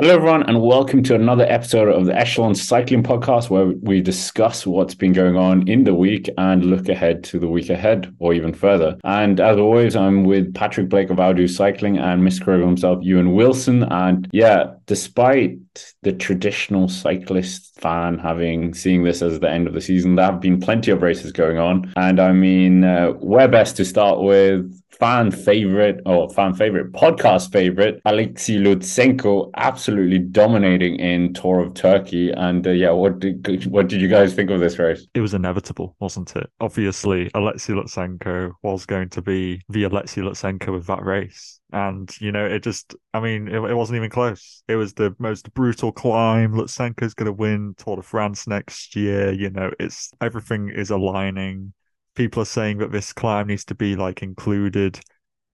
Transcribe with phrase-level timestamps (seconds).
[0.00, 4.66] Hello, everyone, and welcome to another episode of the Echelon Cycling Podcast, where we discuss
[4.66, 8.32] what's been going on in the week and look ahead to the week ahead or
[8.32, 8.96] even further.
[9.04, 12.44] And as always, I'm with Patrick Blake of Outdo Cycling and Mr.
[12.44, 13.82] Kroger himself, Ewan Wilson.
[13.82, 15.58] And yeah, despite
[16.00, 20.40] the traditional cyclist fan having seeing this as the end of the season, there have
[20.40, 21.92] been plenty of races going on.
[21.96, 27.50] And I mean, uh, where best to start with fan favorite or fan favorite podcast
[27.50, 32.30] favorite Alexei Lutsenko absolutely dominating in Tour of Turkey.
[32.30, 35.06] And uh, yeah what did what did you guys think of this race?
[35.14, 36.50] It was inevitable wasn't it?
[36.60, 41.58] Obviously Alexei Lutsenko was going to be the Alexei Lutsenko of that race.
[41.72, 44.62] And you know it just I mean it, it wasn't even close.
[44.68, 46.52] It was the most brutal climb.
[46.52, 49.32] Lutsenko's going to win Tour de France next year.
[49.32, 51.72] You know it's everything is aligning
[52.20, 55.00] people are saying that this climb needs to be like included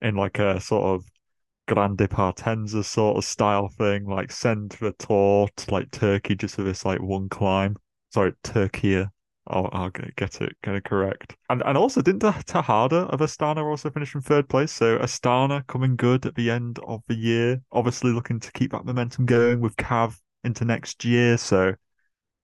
[0.03, 1.05] in like a sort of
[1.69, 6.65] Grande Partenza sort of style thing, like send the tour to like Turkey just for
[6.65, 7.77] this like one climb.
[8.13, 8.97] Sorry, Turkey.
[8.97, 9.07] Oh,
[9.47, 11.37] I'll, I'll get it get it correct.
[11.49, 14.73] And and also didn't Tejada of Astana also finish in third place?
[14.73, 17.63] So Astana coming good at the end of the year.
[17.71, 21.39] Obviously looking to keep that momentum going with Cav into next year.
[21.39, 21.75] So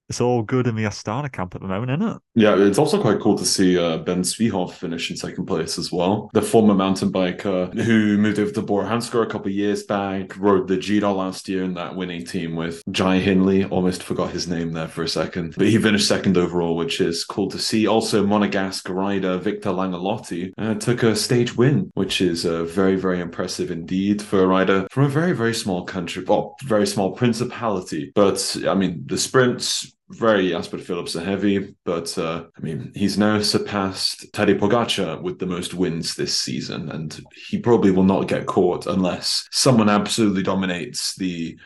[0.09, 2.23] it's all good in the Astana camp at the moment, isn't it?
[2.35, 5.91] Yeah, it's also quite cool to see uh, Ben Zwiehoff finish in second place as
[5.91, 6.31] well.
[6.35, 10.37] The former mountain biker who moved over to Bora Hansgrohe a couple of years back,
[10.37, 13.65] rode the Giro last year in that winning team with Jai Hindley.
[13.65, 17.25] Almost forgot his name there for a second, but he finished second overall, which is
[17.25, 17.87] cool to see.
[17.87, 23.21] Also, Monegasque rider Victor Langellotti uh, took a stage win, which is uh, very, very
[23.21, 28.13] impressive indeed for a rider from a very, very small country, well, very small principality.
[28.15, 33.41] But I mean, the sprints very Jasper Philipsen heavy, but uh, I mean, he's now
[33.41, 38.47] surpassed Tadej Pogacar with the most wins this season, and he probably will not get
[38.47, 41.59] caught unless someone absolutely dominates the.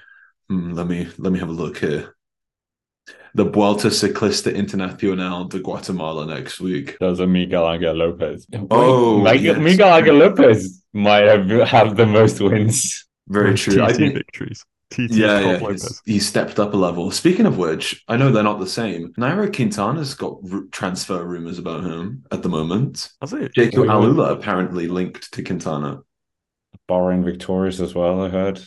[0.49, 2.15] Hmm, let me let me have a look here.
[3.35, 6.97] The Vuelta Ciclista Internacional de Guatemala next week.
[6.99, 8.47] Does a Miguel Angel Lopez?
[8.71, 9.59] Oh, Miguel, yes.
[9.59, 13.07] Miguel Angel Lopez might have, have the most wins.
[13.29, 13.83] Very true.
[13.83, 14.65] I think victories.
[14.91, 17.11] TT yeah, yeah he stepped up a level.
[17.11, 19.13] Speaking of which, I know they're not the same.
[19.15, 23.11] Nairo Quintana's got r- transfer rumors about him at the moment.
[23.21, 23.55] Has it?
[23.55, 26.03] Jayco AlUla apparently linked to Quintana.
[26.89, 28.61] Bahrain victorious as well, I heard.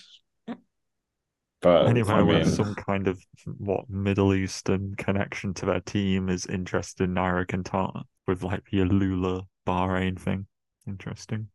[1.61, 2.45] But anyway, I mean...
[2.45, 3.21] some kind of
[3.57, 8.79] what Middle Eastern connection to their team is interested in Nairo Quintana with like the
[8.79, 10.47] Alula Bahrain thing.
[10.87, 11.47] Interesting.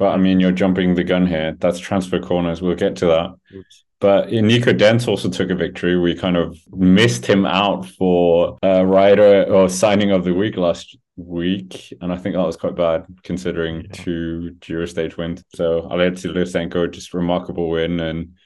[0.00, 1.54] But I mean, you're jumping the gun here.
[1.60, 2.62] That's transfer corners.
[2.62, 3.34] We'll get to that.
[3.54, 3.84] Oops.
[4.00, 5.98] But Nico Denz also took a victory.
[5.98, 10.96] We kind of missed him out for a rider or signing of the week last
[11.16, 13.92] week, and I think that was quite bad considering yeah.
[13.92, 15.44] two Giro stage wins.
[15.54, 18.36] So Alexei Lutsenko, just remarkable win, and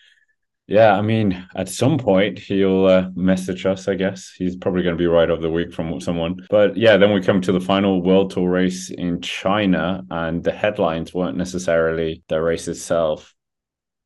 [0.66, 3.86] yeah, I mean, at some point he'll uh, message us.
[3.86, 6.46] I guess he's probably going to be right of the week from someone.
[6.48, 10.52] But yeah, then we come to the final World Tour race in China, and the
[10.52, 13.34] headlines weren't necessarily the race itself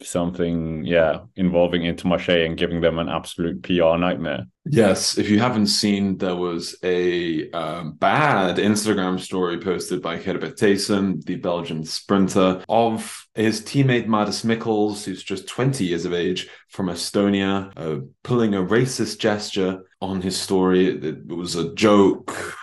[0.03, 4.47] something, yeah, involving Intermarché and giving them an absolute PR nightmare.
[4.65, 10.57] Yes, if you haven't seen, there was a um, bad Instagram story posted by Herbert
[10.57, 16.49] Thijssen, the Belgian sprinter, of his teammate Mads Mihkels, who's just 20 years of age
[16.69, 20.89] from Estonia, uh, pulling a racist gesture on his story.
[20.89, 22.57] It, it was a joke,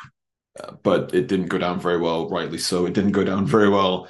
[0.59, 2.85] uh, but it didn't go down very well, rightly so.
[2.85, 4.07] It didn't go down very well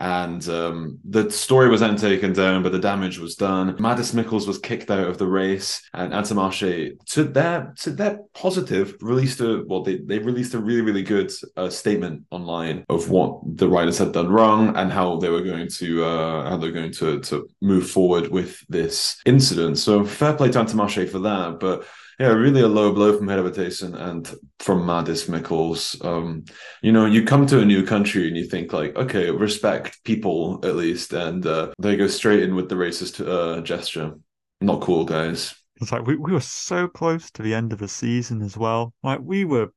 [0.00, 3.76] and um, the story was then taken down, but the damage was done.
[3.78, 8.96] Mads Mihkels was kicked out of the race, and Intermarché, to their to their positive,
[9.00, 13.40] released a well, they, they released a really really good uh, statement online of what
[13.56, 16.92] the riders had done wrong and how they were going to uh, how they're going
[16.92, 19.78] to to move forward with this incident.
[19.78, 21.86] So fair play to Intermarché for that, but
[22.18, 26.04] yeah, really a low blow from Herbert Thijssen and from Mads Mihkels.
[26.04, 26.44] Um,
[26.82, 30.58] you know, you come to a new country and you think like, okay, respect people
[30.64, 34.14] at least, and uh, they go straight in with the racist uh, gesture.
[34.60, 35.54] Not cool, guys.
[35.80, 38.92] It's like we, we were so close to the end of the season as well.
[39.04, 39.68] Like we were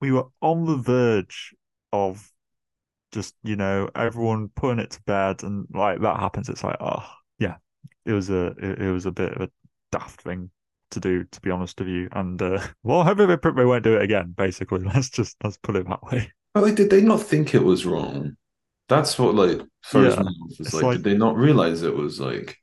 [0.00, 1.54] we were on the verge
[1.92, 2.28] of
[3.12, 6.48] just, you know, everyone putting it to bed and like that happens.
[6.48, 7.08] It's like, oh
[7.38, 7.56] yeah.
[8.04, 9.50] It was a it, it was a bit of a
[9.92, 10.50] daft thing
[10.94, 12.08] to do, to be honest with you.
[12.12, 14.34] And uh, well, hopefully they, they won't do it again.
[14.36, 16.30] Basically, let's just let's put it that way.
[16.54, 18.36] But like, did they not think it was wrong?
[18.88, 20.24] That's what like first yeah,
[20.58, 20.96] was like, like.
[20.96, 22.56] Did they not realize it was like?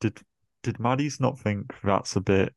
[0.00, 0.20] Did
[0.62, 2.54] did Maddie's not think that's a bit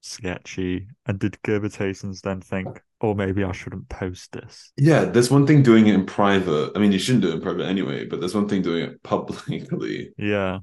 [0.00, 0.88] sketchy?
[1.06, 4.72] And did Gerben Thijssens then think, oh, maybe I shouldn't post this?
[4.76, 6.72] Yeah, there's one thing doing it in private.
[6.74, 9.02] I mean, you shouldn't do it in private anyway, but there's one thing doing it
[9.02, 10.12] publicly.
[10.16, 10.60] Yeah.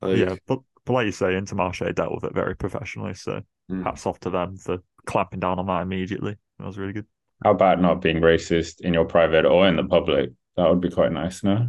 [0.00, 0.18] Like...
[0.18, 3.14] Yeah, but But like you say, Intermarché dealt with it very professionally.
[3.14, 3.82] So Mm.
[3.82, 6.36] hats off to them for clamping down on that immediately.
[6.58, 7.06] That was really good.
[7.42, 10.32] How about not being racist in your private or in the public?
[10.58, 11.68] That would be quite nice, no?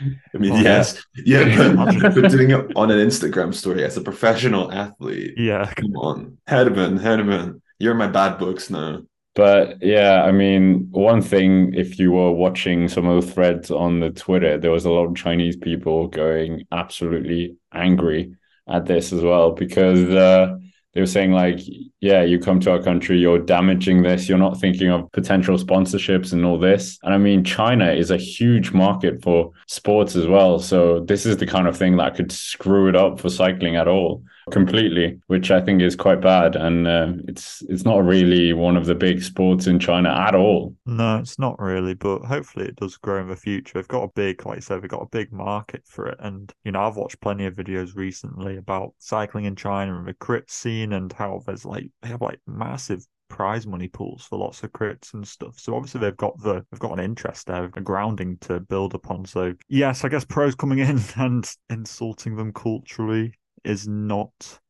[0.00, 1.40] I mean, Oh, yes, yeah,
[1.70, 2.00] Imagine.
[2.00, 5.34] but, but doing it on an Instagram story as a professional athlete.
[5.36, 9.02] Yeah, Come on, Hedman, Hedman, you're in my bad books now.
[9.36, 14.00] But yeah, I mean, one thing, if you were watching some of the threads on
[14.00, 18.34] the Twitter, there was a lot of Chinese people going absolutely angry
[18.68, 20.56] at this as well because uh,
[20.94, 21.60] they were saying like,
[22.00, 26.32] yeah, you come to our country, you're damaging this, you're not thinking of potential sponsorships
[26.32, 26.98] and all this.
[27.02, 30.58] And I mean, China is a huge market for sports as well.
[30.58, 33.88] So this is the kind of thing that could screw it up for cycling at
[33.88, 36.56] all completely, which I think is quite bad.
[36.56, 40.74] And uh, it's it's not really one of the big sports in China at all.
[40.86, 43.74] no, it's not really, but hopefully it does grow in the future.
[43.74, 46.18] They've got a big, like I said, they've got a big market for it.
[46.20, 50.14] And, you know, I've watched plenty of videos recently about cycling in China and the
[50.14, 54.62] crit scene and how there's like, they have like massive prize money pools for lots
[54.62, 55.58] of crits and stuff.
[55.58, 59.26] So obviously they've got the they've got an interest there, a grounding to build upon.
[59.26, 64.60] So yes, I guess pros coming in and insulting them culturally is not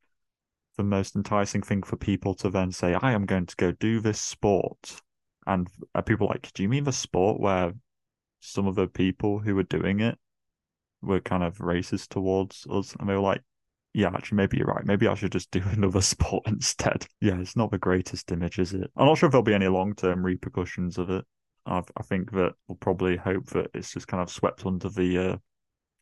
[0.77, 4.01] the most enticing thing for people to then say, I am going to go do
[4.01, 5.01] this sport.
[5.47, 5.69] And
[6.07, 7.73] people like, do you mean the sport where
[8.41, 10.19] some of the people who were doing it
[11.03, 12.95] were kind of racist towards us?
[12.99, 13.43] And they were like,
[13.93, 14.87] yeah, actually, maybe you're right.
[14.87, 17.07] Maybe I should just do another sport instead.
[17.21, 18.91] Yeah, it's not the greatest image, is it?
[18.97, 21.25] I'm not sure if there'll be any long term repercussions of it.
[21.67, 25.19] i I think that we'll probably hope that it's just kind of swept under the
[25.19, 25.37] uh,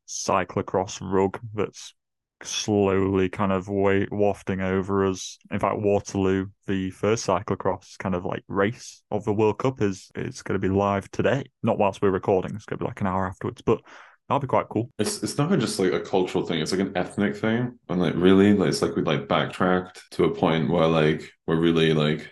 [0.06, 1.94] cyclocross rug that's
[2.42, 5.38] slowly kind of way wafting over us.
[5.50, 10.10] In fact, Waterloo, the first cyclocross kind of like race of the World Cup, is
[10.14, 11.44] is going to be live today.
[11.62, 12.54] Not whilst we're recording.
[12.54, 13.80] It's going to be like an hour afterwards, but
[14.28, 14.90] that'll be quite cool.
[14.98, 17.78] It's it's not just like a cultural thing; it's like an ethnic thing.
[17.88, 21.60] And like really, like it's like we like backtracked to a point where like we're
[21.60, 22.30] really like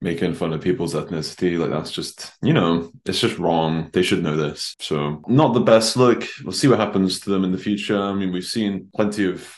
[0.00, 1.58] making fun of people's ethnicity.
[1.58, 3.90] Like that's just you know, it's just wrong.
[3.92, 4.74] They should know this.
[4.80, 6.26] So not the best look.
[6.44, 8.00] We'll see what happens to them in the future.
[8.00, 9.56] I mean, we've seen plenty of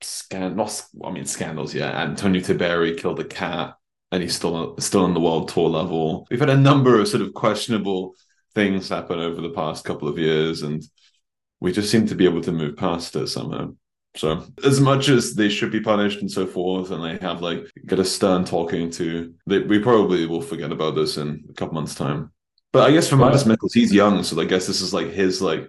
[0.00, 1.74] scan not I mean scandals.
[1.74, 3.74] Yeah, Antonio Tiberi killed a cat,
[4.12, 6.26] and he's still still on the world tour level.
[6.30, 8.14] We've had a number of sort of questionable
[8.54, 10.82] things happen over the past couple of years, and
[11.60, 13.74] we just seem to be able to move past it somehow.
[14.18, 17.70] So, as much as they should be punished and so forth, and they have like
[17.86, 21.74] get a stern talking to, they, we probably will forget about this in a couple
[21.74, 22.32] months' time.
[22.72, 23.14] But I guess for.
[23.14, 25.68] Magnus Mihkels, he's young, so I guess this is like his like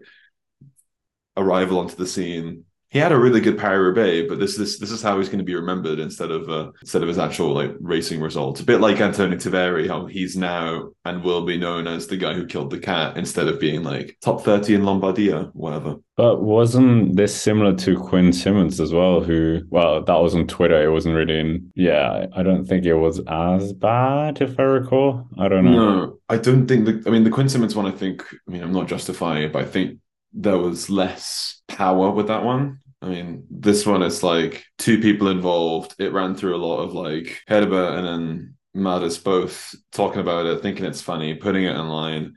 [1.38, 2.66] arrival onto the scene.
[2.90, 5.40] He had a really good Paris Roubaix, but this this this is how he's going
[5.40, 8.62] to be remembered instead of uh, instead of his actual like racing results.
[8.62, 12.34] A bit like Antonio Tiberi, how he's now and will be known as the guy
[12.34, 15.98] who killed the cat instead of being like top thirty in Lombardia, whatever.
[16.18, 19.22] But wasn't this similar to Quinn Simmons as well?
[19.22, 20.84] Who, well, that was on Twitter.
[20.84, 21.72] It wasn't really in.
[21.76, 25.28] Yeah, I don't think it was as bad, if I recall.
[25.38, 25.72] I don't know.
[25.72, 27.04] No, I don't think the.
[27.06, 27.86] I mean, the Quinn Simmons one.
[27.86, 28.26] I think.
[28.48, 30.00] I mean, I'm not justifying it, but I think
[30.34, 32.80] there was less power with that one.
[33.02, 35.96] I mean, this one it's like two people involved.
[36.00, 40.62] It ran through a lot of like Hedeba and then Mattis both talking about it,
[40.62, 42.36] thinking it's funny, putting it online,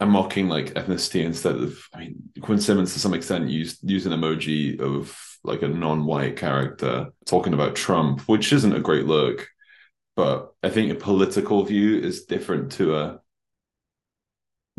[0.00, 1.78] and mocking like ethnicity instead of.
[1.94, 6.36] I mean, Quinn Simmons to some extent used used an emoji of like a non-white
[6.36, 9.48] character talking about Trump, which isn't a great look.
[10.16, 13.20] But I think a political view is different to a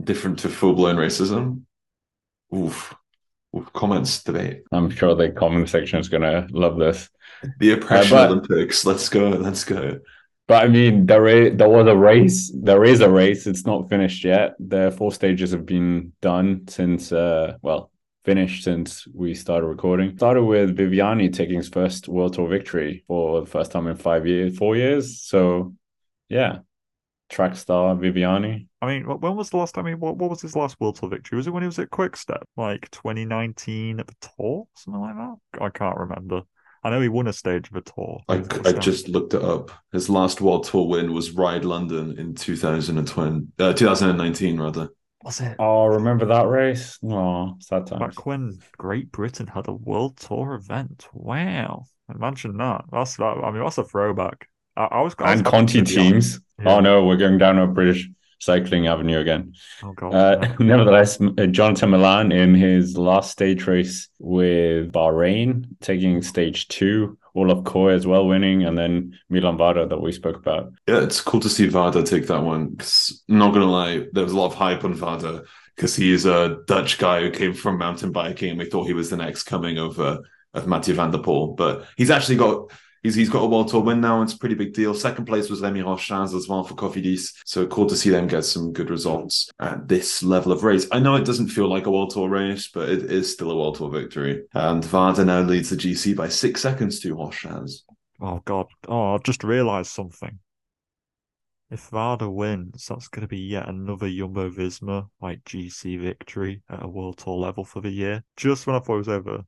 [0.01, 1.63] different to full blown racism.
[2.55, 2.96] Oof.
[3.55, 3.74] Oof.
[3.74, 4.63] Comments debate.
[4.72, 7.10] I'm sure the comment section is going to love this.
[7.60, 8.86] The oppression but- Olympics.
[8.86, 9.29] Let's go.
[9.29, 10.00] Let's go.
[10.48, 12.51] But I mean, there is, there was a race.
[12.53, 13.48] There is a race.
[13.48, 14.55] It's not finished yet.
[14.60, 17.89] The four stages have been done since, uh, well,
[18.25, 20.17] finished since we started recording.
[20.17, 24.27] Started with Viviani taking his first World Tour victory for the first time in five
[24.27, 25.22] years, four years.
[25.22, 25.74] So,
[26.27, 26.60] yeah,
[27.31, 28.67] track star Viviani.
[28.81, 29.85] I mean, when was the last time?
[29.85, 31.38] I mean, what, what was his last World Tour victory?
[31.38, 35.15] Was it when he was at Quick Step, like 2019 at the Tour, something like
[35.15, 35.35] that?
[35.61, 36.43] I can't remember.
[36.83, 38.21] I know he won a stage of a Tour.
[38.27, 39.71] I, He was at I just looked it up.
[39.91, 44.89] His last World Tour win was Ride London in 2020, uh, 2019, rather.
[45.23, 46.97] was it Oh, remember that race?
[47.03, 48.00] Oh, sad times.
[48.00, 51.07] back when Great Britain had a World Tour event?
[51.13, 52.85] Wow, imagine that.
[52.91, 53.23] That's that.
[53.43, 54.47] I mean, that's a throwback.
[54.75, 56.33] I, I was I was And Conti to be honest.
[56.33, 56.39] teams.
[56.63, 56.75] Yeah.
[56.75, 58.09] Oh no, we're going down a British
[58.39, 59.53] cycling avenue again.
[59.83, 60.13] Oh god.
[60.13, 67.17] Uh, nevertheless, uh, Jonathan Milan in his last stage race with Bahrain, taking stage two.
[67.33, 70.73] Olav Kooij as well winning, and then Milan Vader that we spoke about.
[70.85, 72.75] Yeah, it's cool to see Vader take that one.
[72.75, 76.25] Cause not gonna lie, there was a lot of hype on Vader because he is
[76.25, 79.43] a Dutch guy who came from mountain biking, and we thought he was the next
[79.43, 80.19] coming of uh,
[80.53, 81.55] of Mathieu van der Poel.
[81.55, 82.69] But he's actually got
[83.01, 84.22] he's he's got a world tour win now.
[84.22, 84.93] It's a pretty big deal.
[84.93, 87.34] Second place was Remy Rochas as well for Cofidis.
[87.46, 90.88] So cool to see them get some good results at this level of race.
[90.91, 93.55] I know it doesn't feel like a world tour race, but it is still a
[93.55, 94.43] world tour victory.
[94.53, 97.81] And Vader now leads the GC by six seconds to Rochas.
[98.22, 98.67] Oh god.
[98.88, 100.39] Oh, I've just realised something.
[101.72, 106.84] If Vader wins, that's going to be yet another Jumbo Visma like GC victory at
[106.84, 108.25] a World Tour level for the year.
[108.36, 109.46] Just when I thought it was over,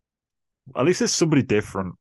[0.73, 1.95] at least it's somebody different.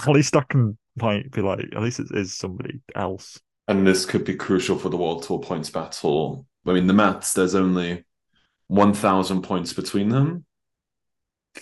[0.00, 3.40] At least I can like be like, at least it is somebody else.
[3.68, 6.46] And this could be crucial for the World Tour points battle.
[6.66, 8.04] I mean, the maths, there's only
[8.68, 10.44] 1,000 points between them.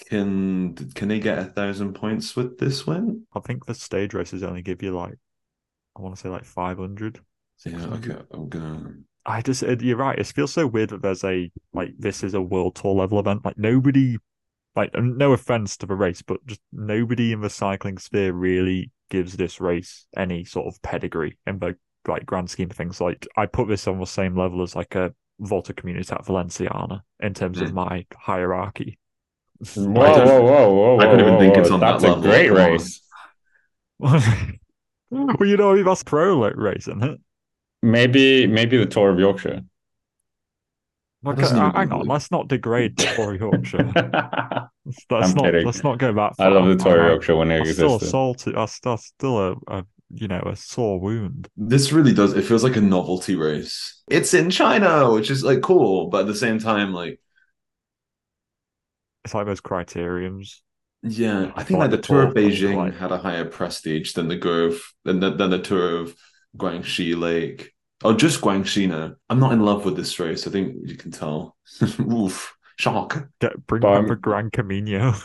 [0.08, 3.26] Can can they get a thousand points with this win?
[3.34, 5.18] I think the stage races only give you like,
[5.96, 7.20] I want to say like 500.
[7.66, 8.16] Yeah, okay.
[8.30, 8.94] I'm gonna.
[9.26, 10.18] I just, you're right.
[10.18, 13.44] It feels so weird that there's a, like, this is a world tour level event.
[13.44, 14.16] Like, nobody,
[14.76, 19.36] like, no offense to the race, but just nobody in the cycling sphere really gives
[19.36, 23.00] this race any sort of pedigree in the, like, grand scheme of things.
[23.00, 27.34] Like, I put this on the same level as, like, a Volta Comunitat Valenciana in
[27.34, 27.64] terms Hmm.
[27.64, 28.98] of my hierarchy.
[29.74, 30.98] Whoa, don't- whoa, whoa, whoa!
[30.98, 31.60] I couldn't even whoa, think whoa.
[31.62, 32.18] it's on that That's level.
[32.20, 33.02] a great Come race.
[33.98, 37.20] well, you know, that's pro like race, isn't it?
[37.82, 39.62] Maybe, maybe the Tour of Yorkshire.
[41.22, 43.92] Like, doesn't uh, even hang on, let's not degrade the Tour of Yorkshire.
[43.94, 45.66] I Let's, let's I'm not kidding.
[45.66, 46.46] let's not go that far.
[46.46, 48.10] I love the Tour of I- Yorkshire when it That's still a existed.
[48.10, 48.52] salty.
[48.52, 51.48] That's, that's still a, a you know a sore wound.
[51.56, 52.32] This really does.
[52.32, 54.02] It feels like a novelty race.
[54.10, 57.20] It's in China, which is like cool, but at the same time, like
[59.24, 60.60] It's like those criteriums.
[61.02, 63.44] yeah, I I think like like the the Tour of Beijing like- had a higher
[63.44, 66.16] prestige than the Grove than the, than the Tour of
[66.56, 67.72] Guangxi Lake.
[68.02, 69.14] Oh, just Guangxi now.
[69.28, 70.46] I'm not in love with this race.
[70.46, 71.56] I think you can tell.
[72.00, 73.28] Oof, shock.
[73.40, 75.14] Get bring But back the Gran Camino.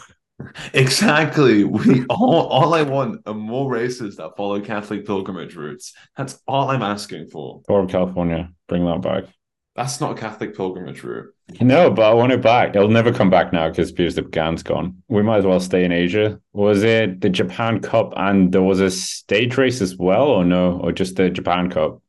[0.74, 1.64] Exactly.
[1.64, 5.94] We all all I want are more races that follow Catholic pilgrimage routes.
[6.18, 7.62] That's all I'm asking for.
[7.68, 9.26] Tour of California, bring that back.
[9.76, 11.34] That's not a Catholic pilgrimage route.
[11.60, 12.76] No, but I want it back.
[12.76, 15.04] It'll never come back now because Peter Sagan's gone.
[15.10, 16.40] We might as well stay in Asia.
[16.54, 20.80] Was it the Japan Cup and there was a stage race as well, or no?
[20.80, 22.02] Or just the Japan Cup?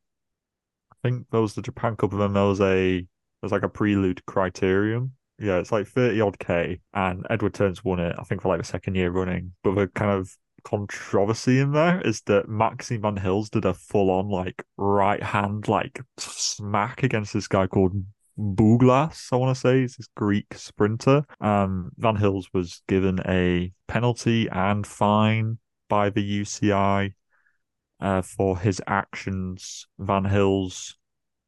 [1.06, 3.06] I think there was the Japan Cup, and then there was a
[3.40, 5.10] there's like a prelude criterium.
[5.38, 8.16] Yeah, it's like thirty odd k, and Edward Theuns won it.
[8.18, 9.52] I think for like the second year running.
[9.62, 14.10] But the kind of controversy in there is that Maxime Van Gils did a full
[14.10, 17.92] on like right hand like smack against this guy called
[18.36, 19.32] Bouglas.
[19.32, 21.24] I want to say he's this Greek sprinter.
[21.40, 25.58] Um, Van Gils was given a penalty and fine
[25.88, 27.14] by the UCI
[28.00, 29.86] uh, for his actions.
[29.98, 30.94] Van Gils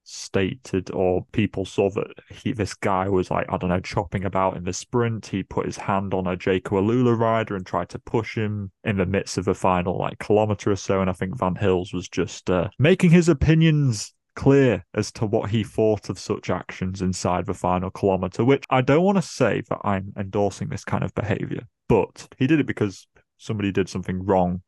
[0.05, 4.57] stated, or people saw that he, this guy was like, I don't know, chopping about
[4.57, 5.27] in the sprint.
[5.27, 8.97] He put his hand on a Jayco AlUla rider and tried to push him in
[8.97, 11.01] the midst of the final like kilometer or so.
[11.01, 15.51] And I think Van Gils was just uh, making his opinions clear as to what
[15.51, 19.63] he thought of such actions inside the final kilometer, which I don't want to say
[19.69, 24.25] that I'm endorsing this kind of behavior, but he did it because somebody did something
[24.25, 24.63] wrong,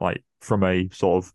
[0.00, 1.32] like from a sort of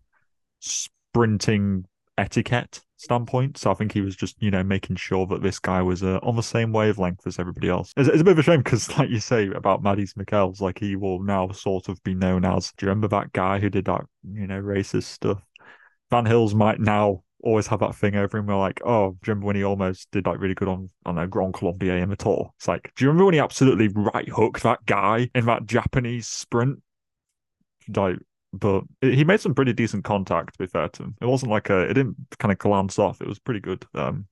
[0.59, 1.85] sprinting
[2.17, 3.57] etiquette standpoint.
[3.57, 6.19] So I think he was just, you know, making sure that this guy was uh,
[6.23, 7.93] on the same wavelength as everybody else.
[7.97, 10.79] It's, it's a bit of a shame because, like you say about Maddie's Mihkels, like
[10.79, 12.71] he will now sort of be known as.
[12.77, 15.43] Do you remember that guy who did that, you know, racist stuff?
[16.11, 19.31] Van Gils might now always have that thing over him where like, oh, do you
[19.31, 22.15] remember when he almost did like really good on on a Grand Colombier in the
[22.15, 22.51] tour?
[22.57, 26.27] It's like, do you remember when he absolutely right hooked that guy in that Japanese
[26.27, 26.81] sprint?
[27.93, 28.17] Like,
[28.59, 30.53] but he made some pretty decent contact.
[30.53, 33.21] To be fair to him, it wasn't like a, it didn't kind of glance off.
[33.21, 34.27] It was pretty good, um,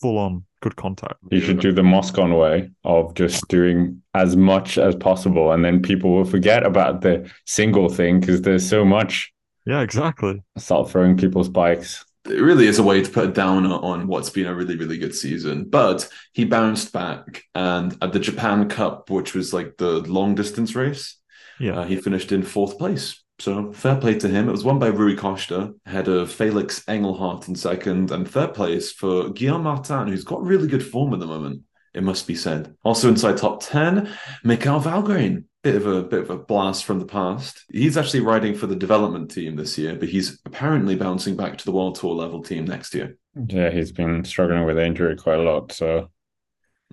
[0.00, 1.16] full on good contact.
[1.30, 5.82] You should do the Moscon way of just doing as much as possible, and then
[5.82, 9.32] people will forget about the single thing because there's so much.
[9.66, 10.42] Yeah, exactly.
[10.58, 12.04] Start throwing people's bikes.
[12.26, 14.98] It really is a way to put a downer on what's been a really, really
[14.98, 15.64] good season.
[15.64, 20.74] But he bounced back, and at the Japan Cup, which was like the long distance
[20.74, 21.16] race,
[21.58, 23.19] Yeah, uh, he finished in fourth place.
[23.40, 24.48] So fair play to him.
[24.48, 28.92] It was won by Rui Costa, ahead of Felix Engelhardt in second, and third place
[28.92, 31.62] for Guillaume Martin, who's got really good form at the moment.
[31.94, 32.76] It must be said.
[32.84, 34.10] Also inside top ten,
[34.44, 35.44] Mikhail Valgren.
[35.62, 37.64] Bit of a bit of a blast from the past.
[37.70, 41.64] He's actually riding for the development team this year, but he's apparently bouncing back to
[41.64, 43.18] the World Tour level team next year.
[43.34, 45.72] Yeah, he's been struggling with injury quite a lot.
[45.72, 46.10] So,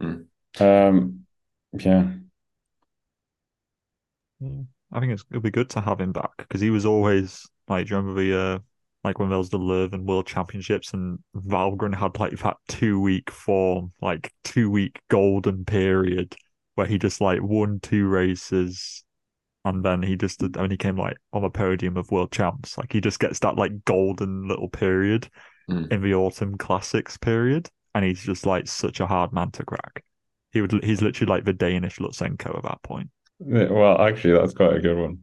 [0.01, 0.25] Mm.
[0.59, 1.25] um,
[1.73, 2.07] yeah,
[4.91, 7.87] I think it's, it'll be good to have him back because he was always like,
[7.87, 8.59] do you remember the uh,
[9.03, 13.29] like when there was the Leuven World Championships and Valgren had like that two week
[13.31, 16.35] form, like two week golden period
[16.75, 19.03] where he just like won two races
[19.65, 22.77] and then he just did, and he came like on the podium of world champs.
[22.77, 25.29] Like he just gets that like golden little period
[25.69, 25.91] Mm.
[25.91, 30.01] in the autumn classics period, and he's just like such a hard man to crack.
[30.53, 33.09] He would he's literally like the Danish Lutsenko at that point.
[33.45, 35.19] Yeah, Well, actually, that's quite a good one.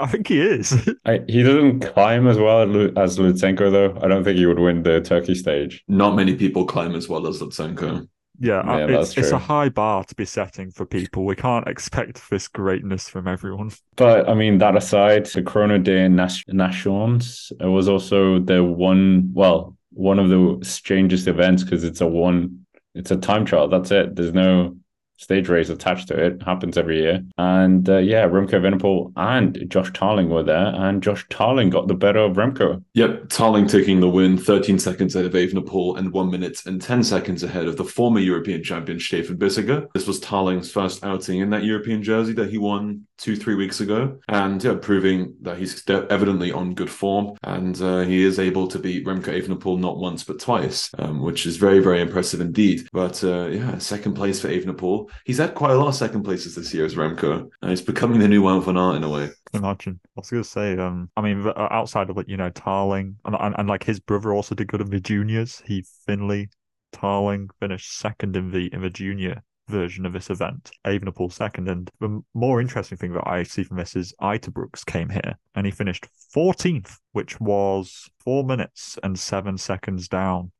[0.00, 0.88] I think he is.
[1.04, 2.62] I, he doesn't climb as well
[2.98, 3.98] as Lutsenko, though.
[4.02, 5.82] I don't think he would win the Turkey stage.
[5.88, 8.06] Not many people climb as well as Lutsenko.
[8.38, 11.24] yeah, uh, Yeah, I- it's, it's a high bar to be setting for people.
[11.24, 13.72] We can't expect this greatness from everyone.
[13.96, 19.76] But I mean, that aside, the Chrono de Nas- Nations was also the one, well,
[19.92, 22.64] one of the strangest events because it's a one,
[22.94, 23.66] it's a time trial.
[23.68, 24.14] That's it.
[24.14, 24.76] There's no
[25.20, 26.42] stage race attached to it.
[26.42, 27.22] Happens every year.
[27.38, 31.94] And uh, yeah, Remco Evenepoel and Josh Tarling were there, and Josh Tarling got the
[31.94, 32.82] better of Remco.
[32.94, 37.04] Yep, Tarling taking the win, 13 seconds ahead of Evenepoel and 1 minute and 10
[37.04, 39.86] seconds ahead of the former European champion Stefan Bissegger.
[39.92, 43.80] This was Tarling's first outing in that European jersey that he won two, three weeks
[43.80, 44.18] ago.
[44.28, 47.36] And yeah, proving that he's de- evidently on good form.
[47.42, 51.46] And uh, he is able to beat Remco Evenepoel not once but twice, um, which
[51.46, 52.88] is very, very impressive indeed.
[52.92, 55.09] But uh, yeah, second place for Evenepoel.
[55.24, 57.48] He's had quite a lot of second places this year as Remco.
[57.62, 59.30] And he's becoming the new Wout van Aert in a way.
[59.52, 60.00] Imagine.
[60.04, 63.54] I was gonna say, um, I mean, outside of like you know Tarling and, and
[63.58, 65.62] and like his brother also did good in the juniors.
[65.66, 66.48] He Finley
[66.92, 70.70] Tarling finished second in the in the junior version of this event.
[70.86, 75.08] Evenepoel second, and the more interesting thing that I see from this is Uijtdebroeks came
[75.08, 80.52] here and he finished 14th, which was four minutes and seven seconds down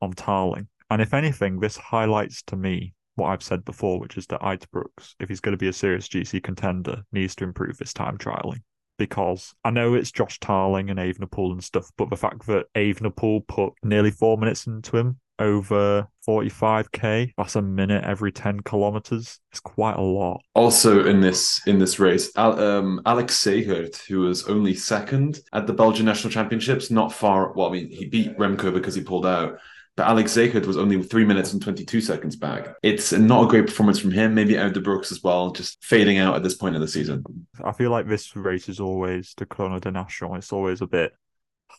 [0.00, 0.68] on Tarling.
[0.90, 5.14] And if anything, this highlights to me what I've said before, which is that Uijtdebroeks,
[5.20, 8.62] if he's going to be a serious GC contender, needs to improve his time trialing.
[8.96, 13.46] Because I know it's Josh Tarling and Evenepoel and stuff, but the fact that Evenepoel
[13.48, 19.40] put nearly four minutes into him over 45k, that's a minute every 10 kilometers.
[19.50, 20.40] It's quite a lot.
[20.54, 25.72] Also in this in this race, um, Alex Segaert, who was only second at the
[25.72, 27.52] Belgian national championships, not far.
[27.52, 29.58] Well, I mean, he beat Remco because he pulled out,
[29.96, 32.74] but Alex Segaert was only three minutes and twenty two seconds back.
[32.82, 34.34] It's not a great performance from him.
[34.34, 37.24] Maybe Uijtdebroeks as well, just fading out at this point in the season.
[37.62, 40.34] I feel like this race is always the Chrono de National.
[40.34, 41.12] It's always a bit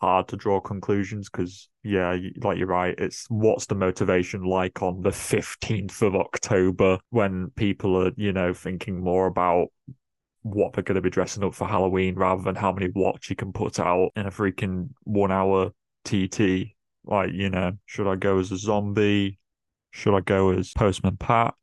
[0.01, 2.95] hard to draw conclusions because, yeah, like you're right.
[2.97, 8.54] It's what's the motivation like on the 15th of October when people are, you know,
[8.54, 9.67] thinking more about
[10.41, 13.36] what they're going to be dressing up for Halloween rather than how many watts you
[13.36, 15.71] can put out in a freaking one hour
[16.04, 16.75] TT.
[17.08, 19.39] Like, you know, should I go as a zombie?
[19.91, 21.54] Should I go as Postman Pat?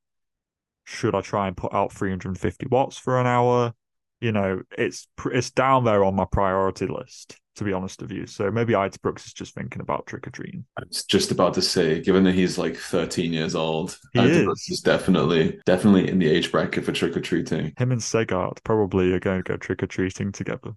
[0.85, 3.73] Should I try and put out 350 watts for an hour?
[4.21, 8.27] You know, it's it's down there on my priority list, to be honest with you.
[8.27, 10.65] So maybe Uijtdebroeks is just thinking about trick or treating.
[10.79, 14.29] I was just about to say, given that he's like thirteen years old, He out
[14.29, 14.45] is.
[14.45, 17.73] Brooks is definitely definitely in the age bracket for trick or treating.
[17.77, 20.71] Him and Segaert probably are going to go trick or treating together.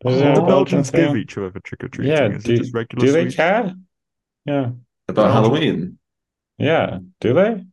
[0.00, 2.12] Is Oh, Do the Belgians give each other trick or treating?
[2.12, 3.34] Yeah, is do, it just regular do they sweets?
[3.34, 3.74] care?
[4.44, 4.70] Yeah,
[5.08, 5.98] About Well, Halloween,
[6.58, 6.98] yeah.
[7.20, 7.64] Do they?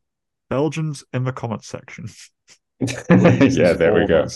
[0.49, 2.08] Belgians in the comments section.
[2.79, 4.27] yeah, there we go.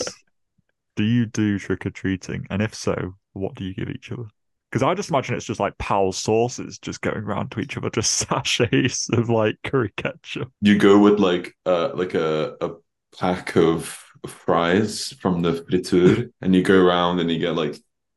[0.96, 2.46] Do you do trick or treating?
[2.50, 4.26] And if so, what do you give each other?
[4.70, 7.90] Because I just imagine it's just like pal sauces just going around to each other,
[7.90, 10.52] just sachets of like curry ketchup.
[10.60, 12.70] you go with like uh like a a
[13.18, 17.76] pack of fries from the friture, and you go around and you get like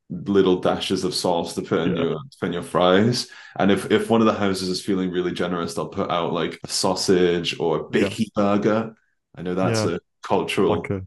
[0.09, 2.03] little dashes of sauce to put in Yeah.
[2.03, 3.27] your put in your fries.
[3.59, 6.59] And if if one of the houses is feeling really generous, they'll put out like
[6.63, 8.09] a sausage or a Yeah.
[8.35, 8.95] burger.
[9.35, 9.95] I know that's Yeah.
[9.95, 11.01] a cultural Like a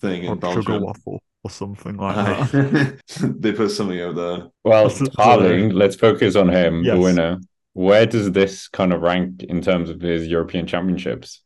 [0.00, 2.16] thing in like sugar waffle or something like
[2.52, 3.00] that.
[3.40, 4.48] They put something out there.
[4.64, 7.38] Well, That's- Tarling, let's focus on him, the winner.
[7.72, 11.42] Where does this kind of rank in terms of his European championships?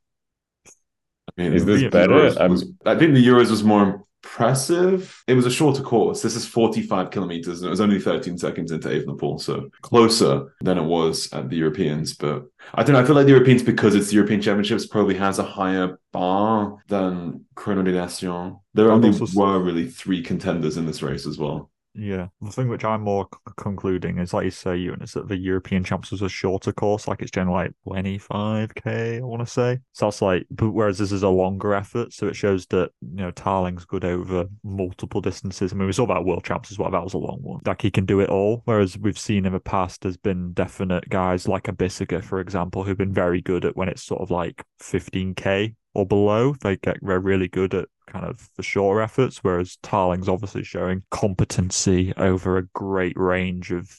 [0.67, 2.33] I mean, Is this better?
[2.41, 5.23] Um, was- I think the Euros was more impressive.
[5.27, 6.23] It was a shorter course.
[6.23, 10.79] This is 45 kilometers, and it was only 13 seconds into Evenepoel, so closer than
[10.79, 12.15] it was at the Europeans.
[12.15, 13.01] But I don't know.
[13.01, 16.77] I feel like the Europeans, because it's the European Championships, probably has a higher bar
[16.89, 18.57] than Chrono de Nations.
[18.75, 21.71] There only were really three contenders in this race as well.
[21.95, 25.27] Yeah, the thing which I'm more c- concluding is, like you say, Ewan, is that
[25.27, 29.53] the European Champs was a shorter course, like it's generally like 25k, I want to
[29.53, 29.81] say.
[29.93, 33.17] So that's like, but whereas this is a longer effort, so it shows that you
[33.17, 35.73] know Tarling's good over multiple distances.
[35.73, 36.91] I mean, we saw that World Champs as well.
[36.91, 37.61] That was a long one.
[37.67, 38.63] Like he can do it all.
[38.67, 42.85] Whereas we've seen in the past, there's been definite guys like a Bissegger, for example,
[42.85, 46.55] who've been very good at when it's sort of like 15k or below.
[46.63, 52.13] They get really good at kind of the shorter efforts, whereas Tarling's obviously showing competency
[52.17, 53.91] over a great range of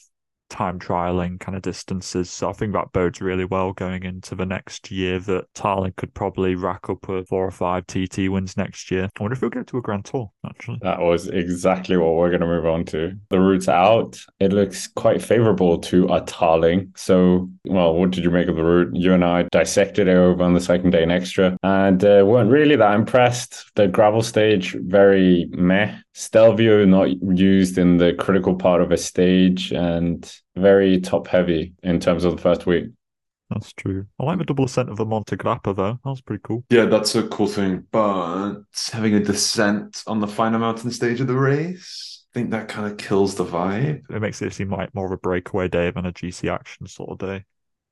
[0.52, 2.30] time trialing kind of distances.
[2.30, 6.12] So I think that bodes really well going into the next year that Tarling could
[6.14, 9.08] probably rack up a four or five TT wins next year.
[9.18, 10.78] I wonder if he'll get to a Grand Tour, actually.
[10.82, 13.14] That was exactly what we're going to move on to.
[13.30, 16.92] The routes out, it looks quite favorable to a Tarling.
[16.96, 18.94] So, well, what did you make of the route?
[18.94, 22.50] You and I dissected it over on the second day in extra and uh, weren't
[22.50, 23.70] really that impressed.
[23.74, 25.96] The gravel stage, very meh.
[26.14, 32.00] Stelvio not used in the critical part of a stage and very top heavy in
[32.00, 32.86] terms of the first week.
[33.50, 34.06] That's true.
[34.18, 35.98] I like the double ascent of the Monte Grappa though.
[36.04, 36.64] That was pretty cool.
[36.70, 37.86] Yeah, that's a cool thing.
[37.90, 38.60] But
[38.92, 42.90] having a descent on the final mountain stage of the race, I think that kind
[42.90, 44.02] of kills the vibe.
[44.10, 47.10] It makes it seem like more of a breakaway day than a GC action sort
[47.10, 47.44] of day.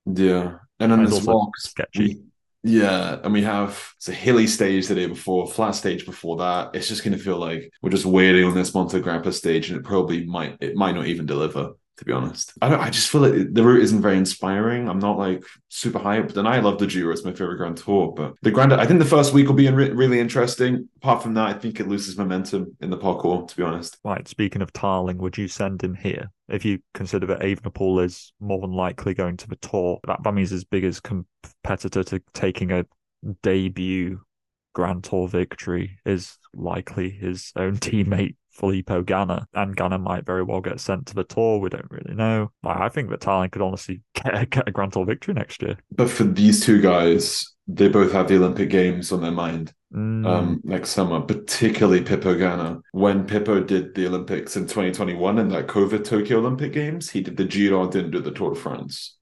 [0.07, 0.59] Yeah.
[0.79, 2.01] And then And as also well, sketchy.
[2.09, 2.23] we-
[2.63, 6.75] yeah, and we have it's a hilly stage the day before, flat stage before that.
[6.75, 9.79] It's just going to feel like we're just waiting on this Monte Grappa stage, and
[9.79, 11.73] it probably might it might not even deliver.
[12.01, 12.81] To be honest, I don't.
[12.81, 14.89] I just feel like the route isn't very inspiring.
[14.89, 17.13] I'm not like super hyped, and I love the Giro.
[17.13, 18.73] It's my favorite Grand Tour, but the Grand.
[18.73, 20.89] I think the first week will be re- really interesting.
[20.97, 23.51] Apart from that, I think it loses momentum in the parcours.
[23.51, 26.31] To be honest, Right, speaking of Tarling, would you send him here?
[26.49, 30.33] If you consider that Evenepoel is more than likely going to the tour, that, that
[30.33, 32.87] means his biggest competitor to taking a
[33.43, 34.23] debut
[34.73, 40.61] Grand Tour victory is likely his own teammate Filippo Ganna, and Ganna might very well
[40.61, 41.59] get sent to the tour.
[41.59, 42.53] We don't really know.
[42.63, 45.77] I think that Tarling could honestly get, a- get a Grand Tour victory next year.
[45.91, 49.73] but for these two guys, they both have the Olympic Games on their mind.
[49.95, 52.81] Mm, um, next summer, particularly Pippo Ganna.
[52.93, 57.37] When Pippo did the Olympics in 2021 in that COVID Tokyo Olympic Games, he did
[57.37, 59.17] the Giro, didn't do the Tour de France.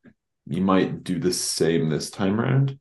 [0.50, 2.78] He might do the same this time around.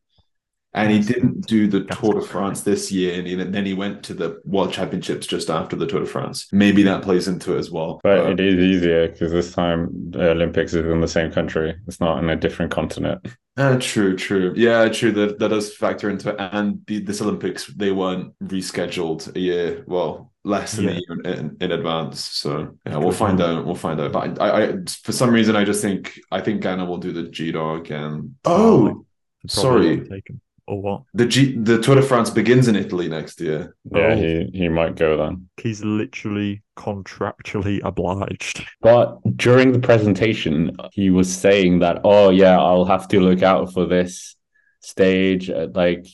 [0.73, 2.21] And he didn't do the that's Tour de.
[2.21, 5.87] France this year, and he- then he went to the World Championships just after the
[5.87, 6.47] Tour de France.
[6.51, 7.99] Maybe that plays into it as well.
[8.03, 11.75] But it is easier because this time the Olympics is in the same country.
[11.87, 13.25] It's not in a different continent.
[13.55, 14.53] Uh, true, true.
[14.55, 15.11] Yeah, true.
[15.13, 16.35] That that does factor into it.
[16.39, 20.91] And the, this Olympics, they weren't rescheduled a year, well, less than Yeah.
[20.91, 22.19] a year in, in advance.
[22.23, 23.65] So yeah, we'll find out.
[23.65, 24.11] We'll find out.
[24.11, 27.23] But I, I, for some reason, I just think I think Ganna will do the
[27.23, 28.35] Giro again.
[28.45, 29.05] Oh,
[29.47, 29.97] Probably sorry.
[29.97, 30.41] won't take him.
[30.67, 31.01] Or what?
[31.13, 33.75] The G, the Tour de France begins in Italy next year.
[33.89, 34.15] Yeah, Oh.
[34.17, 35.47] he, he might go then.
[35.57, 38.65] He's literally contractually obliged.
[38.81, 43.71] But during the presentation, he was saying that, oh, yeah, I'll have to look out
[43.73, 44.35] for this
[44.81, 45.49] stage.
[45.49, 46.05] Uh, Like,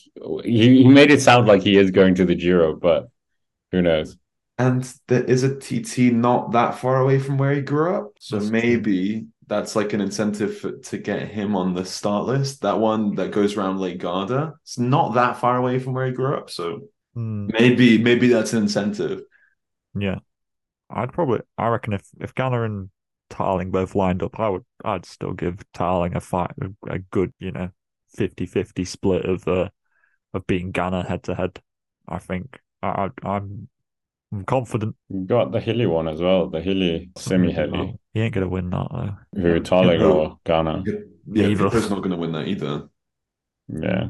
[0.44, 3.08] he, he made it sound like he is going to the Giro, but
[3.72, 4.16] who knows?
[4.56, 8.12] And there is a TT not that far away from where he grew up.
[8.20, 8.60] So That's true.
[8.60, 12.62] maybe that's like an incentive for, to get him on the start list.
[12.62, 14.54] That one that goes around Lake Garda.
[14.62, 16.50] It's not that far away from where he grew up.
[16.50, 16.82] So
[17.14, 19.22] Hmm, maybe maybe that's an incentive.
[19.94, 20.18] yeah.
[20.90, 22.90] I'd probably, I reckon if, if Ganna and
[23.30, 27.32] Tarling both lined up, I would, I'd still give Tarling a fight, a, a good,
[27.40, 27.70] you know,
[28.16, 29.70] 50 50 split of, uh,
[30.34, 31.60] of beating Ganna head to head.
[32.08, 33.68] I think I, I, I'm,
[34.32, 34.96] I'm confident.
[35.08, 37.98] You got the hilly one as well, the hilly semi hilly.
[38.14, 39.40] He ain't going to win that though.
[39.40, 40.86] Who, Tarling or Ganna?
[40.86, 41.64] Yeah, Neither.
[41.64, 42.88] Pippo's not going to win that either.
[43.68, 44.08] Yeah.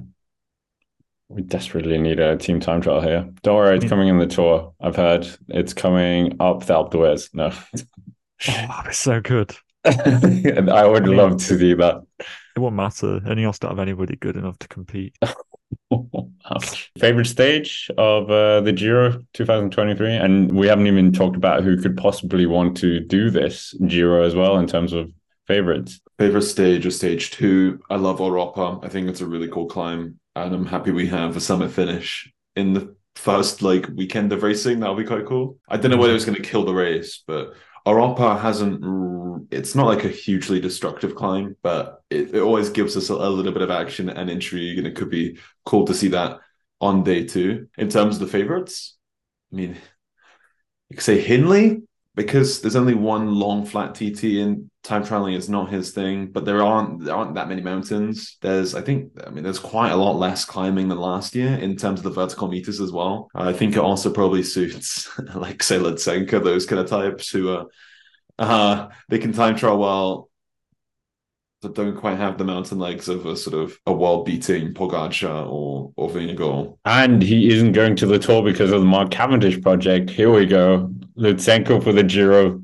[1.31, 3.29] We desperately need a team time trial here.
[3.43, 4.75] Don't worry, it's coming in the tour.
[4.79, 7.31] I've heard it's coming up the Alpe d'Huez.
[7.33, 7.47] No.
[7.47, 9.57] Oh, that'd be so good.
[9.87, 12.03] I would mean- love to do that.
[12.21, 13.21] It won't matter.
[13.21, 15.17] Ineos don't have anybody good enough to compete.
[16.99, 20.15] Favorite stage of uh, the Giro 2023?
[20.15, 24.35] And we haven't even talked about who could possibly want to do this Giro as
[24.35, 25.11] well in terms of
[25.47, 26.01] favorites.
[26.19, 27.81] Favorite stage is stage two.
[27.91, 28.85] I love Oropa.
[28.85, 32.31] I think it's a really cool climb, and I'm happy we have a summit finish
[32.55, 34.81] in the first like weekend of racing.
[34.81, 35.59] That'll be quite cool.
[35.69, 37.55] I don't know whether it's going to kill the race, but
[37.87, 39.47] Oropa hasn't.
[39.51, 43.29] It's not like a hugely destructive climb, but it, it always gives us a, a
[43.29, 46.41] little bit of action and intrigue, and it could be cool to see that
[46.81, 47.69] on day two.
[47.77, 48.97] In terms of the favorites,
[49.53, 49.77] I mean,
[50.89, 51.83] you could say Hindley
[52.15, 56.45] because there's only one long flat TT and time trialing is not his thing, but
[56.45, 58.37] there aren't there aren't that many mountains.
[58.43, 61.77] There's I think I mean there's quite a lot less climbing than last year in
[61.77, 63.31] terms of the vertical meters as well.
[63.35, 67.67] I think it also probably suits like say Lutsenko, those kind of types who are
[68.39, 70.29] uh they can time trial well
[71.63, 75.51] but don't quite have the mountain legs of a sort of a world beating Pogacar
[75.51, 76.77] or or Vingegaard.
[76.85, 80.11] And he isn't going to the tour because of the Mark Cavendish project.
[80.11, 80.93] Here we go.
[81.17, 82.61] Lutsenko for the Giro.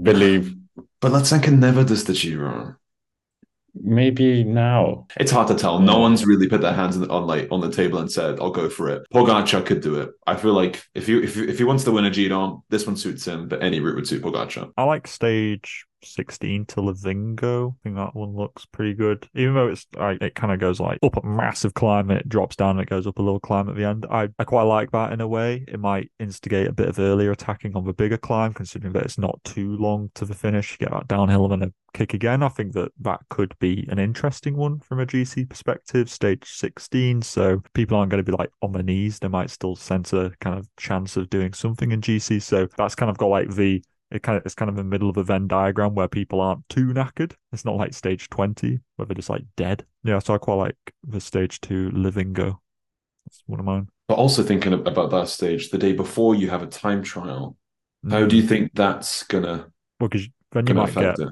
[0.00, 0.54] Believe.
[1.00, 2.76] But Lutsenko never does the Giro.
[3.74, 5.06] maybe now.
[5.18, 5.80] It's hard to tell.
[5.80, 8.68] No one's really put their hands on like on the table and said, "I'll go
[8.68, 10.10] for it." Pogacar could do it.
[10.26, 12.96] I feel like if you if if he wants to win a Giro, this one
[12.96, 14.70] suits him, but any route would suit Pogacar.
[14.76, 17.72] I like stage 16 to Livigno.
[17.72, 19.28] I think that one looks pretty good.
[19.34, 22.56] Even though it's like it kind of goes like up a massive climb, it drops
[22.56, 24.06] down, and it goes up a little climb at the end.
[24.10, 25.64] I, I quite like that in a way.
[25.68, 29.18] It might instigate a bit of earlier attacking on the bigger climb, considering that it's
[29.18, 30.72] not too long to the finish.
[30.72, 32.42] You get that downhill and then a kick again.
[32.42, 37.22] I think that that could be an interesting one from a GC perspective, stage 16.
[37.22, 39.18] So people aren't going to be like on their knees.
[39.18, 42.42] They might still sense a kind of chance of doing something in GC.
[42.42, 44.90] So that's kind of got like the it kind of it's kind of in the
[44.90, 47.34] middle of a Venn diagram where people aren't too knackered.
[47.52, 49.84] It's not like stage twenty where they're just like dead.
[50.02, 52.58] Yeah, so I quite like the stage two Livigno.
[53.26, 53.88] That's one of mine.
[54.06, 57.56] But also thinking about that stage, the day before you have a time trial.
[58.08, 59.66] How do you think that's gonna?
[59.98, 61.28] Well, because then you might get it?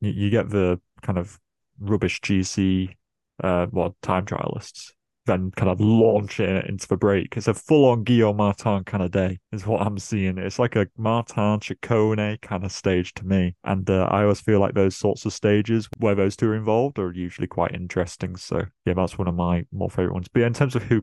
[0.00, 1.40] you get the kind of
[1.80, 2.94] rubbish GC,
[3.42, 4.92] uh, well, time trialists
[5.26, 7.36] then kind of launching it into the break.
[7.36, 10.38] It's a full on Guillaume Martin kind of day, is what I'm seeing.
[10.38, 13.54] It's like a Martin Ciccone kind of stage to me.
[13.64, 16.98] And uh, I always feel like those sorts of stages where those two are involved
[16.98, 18.36] are usually quite interesting.
[18.36, 20.28] So, yeah, that's one of my more favorite ones.
[20.28, 21.02] But yeah, in terms of who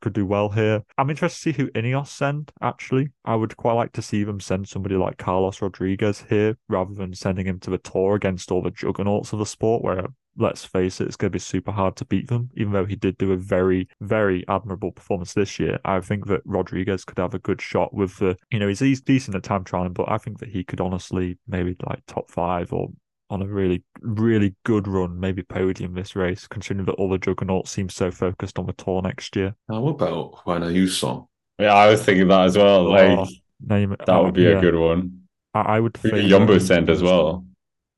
[0.00, 3.10] could do well here, I'm interested to see who Ineos send, actually.
[3.24, 7.14] I would quite like to see them send somebody like Carlos Rodriguez here rather than
[7.14, 11.00] sending him to the tour against all the juggernauts of the sport where let's face
[11.00, 12.50] it, it's going to be super hard to beat them.
[12.56, 16.42] Even though he did do a very, very admirable performance this year, I think that
[16.44, 19.64] Rodriguez could have a good shot with the, you know, he's, he's decent at time
[19.64, 22.88] trialing, but I think that he could honestly maybe like top five or
[23.30, 27.70] on a really, really good run, maybe podium this race, considering that all the juggernauts
[27.70, 29.54] seem so focused on the tour next year.
[29.68, 31.28] Now, what about Juan Ayuso?
[31.58, 32.92] Yeah, I was thinking that as well.
[32.92, 33.26] Oh,
[33.64, 34.58] name, that would be yeah.
[34.58, 35.20] a good one.
[35.54, 35.96] I, I would.
[36.02, 37.44] Jumbo send as well.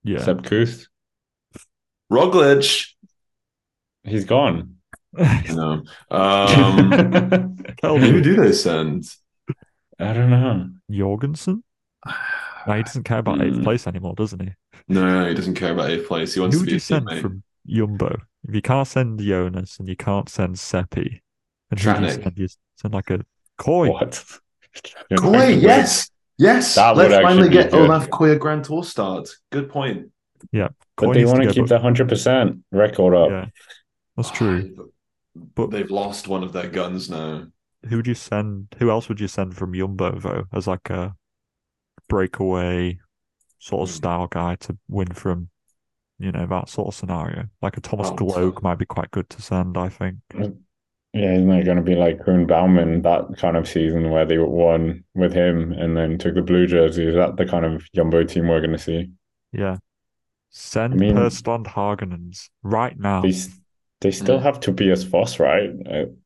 [0.05, 0.23] Yeah.
[0.23, 0.89] Sepp Kuss.
[2.13, 2.89] Roglic.
[4.05, 4.77] He's gone.
[5.15, 5.83] no.
[6.11, 9.05] Um, who do they send?
[9.99, 10.71] I don't know.
[10.91, 11.65] Jorgenson?
[12.65, 13.49] No, he doesn't care about mm.
[13.49, 13.65] eighth hmm.
[13.65, 14.51] place anymore, doesn't he?
[14.87, 16.35] No, he doesn't care about eighth place.
[16.35, 17.21] He wants who to be you send teammate.
[17.21, 18.17] from Jumbo?
[18.45, 21.25] If you can't send Jonas and you can't send Seppi,
[21.73, 22.39] and who do you send?
[22.39, 22.47] You
[22.77, 23.25] send like a
[23.61, 23.91] Kooij.
[23.91, 24.25] What?
[25.11, 26.09] Kooij, yes.
[26.39, 26.77] Yes.
[26.77, 29.29] That Let's finally get Olav Kooij a Grand Tour start.
[29.51, 30.12] Good point.
[30.51, 33.31] Yeah, but they want to keep the hundred percent record up.
[33.31, 33.47] Yeah,
[34.17, 34.91] that's true.
[35.55, 37.47] but they've lost one of their guns now.
[37.89, 38.75] Who would you send?
[38.79, 41.15] Who else would you send from Jumbo though, as like a
[42.09, 42.99] breakaway
[43.59, 43.97] sort of hmm.
[43.97, 45.49] style guy to win from?
[46.19, 47.47] You know that sort of scenario.
[47.61, 49.77] Like a Thomas oh, Gloag might be quite good to send.
[49.77, 50.17] I think.
[51.15, 54.39] Yeah, isn't it going to be like Koen Bouwman that kind of season where they
[54.39, 57.07] won with him and then took the blue jersey?
[57.07, 59.11] Is that the kind of Jumbo team we're going to see?
[59.53, 59.77] Yeah,
[60.53, 63.23] Send I mean, Per Strand Hagenes right now.
[63.23, 63.35] They,
[64.03, 65.71] they still have Tobias Foss, right?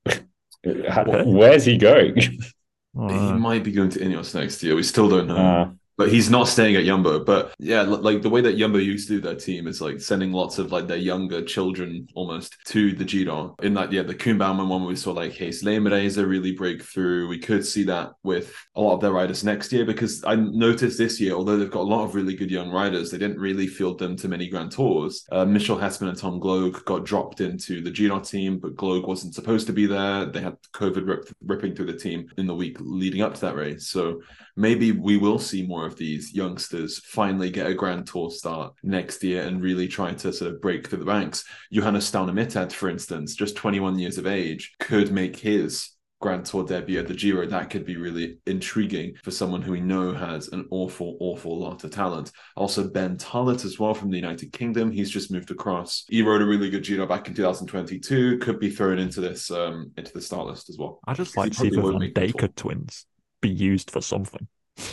[0.67, 2.17] Uh, where's he going?
[2.17, 4.75] he might be going to Ineos next year.
[4.75, 5.77] We still don't know.
[5.97, 7.25] But he's not staying at Jumbo.
[7.25, 10.33] But yeah, like the way that Jumbo used to do their team is like sending
[10.33, 13.57] lots of like their younger children almost to the Giro.
[13.63, 17.29] In that, yeah, the Koen Bouwman one, we saw like Gijs Leemreize really break through.
[17.29, 20.99] We could see that with a lot of their riders next year because I noticed
[20.99, 23.67] this year, although they've got a lot of really good young riders, they didn't really
[23.67, 25.27] field them to many Grand Tours.
[25.33, 29.35] Uh, Mitchell Hessmann and Tom Gloag got dropped into the Giro team, but Gloag wasn't
[29.35, 30.27] supposed to be there.
[30.27, 33.57] They had COVID rip- ripping through the team in the week leading up to that
[33.57, 33.89] race.
[33.89, 34.21] So
[34.57, 39.23] maybe we will see more of these youngsters finally get a Grand Tour start next
[39.23, 41.45] year and really try to sort of break through the ranks.
[41.73, 46.99] Johannes Staune for instance, just 21 years of age, could make his Grand Tour debut
[46.99, 50.67] at the Giro, that could be really intriguing for someone who we know has an
[50.71, 52.33] awful, awful lot of talent.
[52.57, 54.91] Also, Ben Tulett as well from the United Kingdom.
[54.91, 56.05] He's just moved across.
[56.09, 58.39] He rode a really good Giro back in 2022.
[58.39, 61.01] Could be thrown into this um into the start list as well.
[61.07, 63.05] I just like to see the Van twins
[63.49, 64.47] be used for something.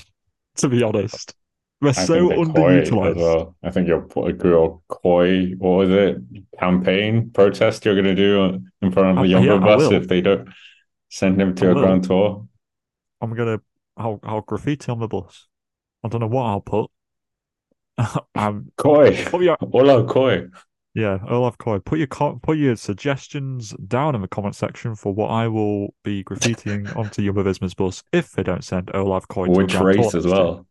[0.58, 1.36] to be honest,
[1.82, 3.18] we're I so underutilized.
[3.18, 3.56] Well.
[3.63, 6.18] I think your your Kooij, what was it,
[6.60, 10.08] campaign protest you're going to do in front of the uh, Jumbo yeah, bus if
[10.08, 10.50] they don't
[11.10, 11.82] send him to I a will.
[11.82, 12.48] Grand Tour.
[13.22, 13.60] I'm gonna
[13.98, 15.48] I'll, I'll graffiti on the bus.
[16.04, 16.92] I don't know what I'll put.
[18.36, 19.26] I'm Coy.
[19.34, 19.58] Your...
[19.60, 20.48] Hola, Coy.
[20.93, 21.84] Yeah, Olav Kooij.
[21.84, 26.23] Put your put your suggestions down in the comment section for what I will be
[26.23, 30.67] graffitiing onto Jumbo Visma's bus if they don't send Olav Kooij Which race as well?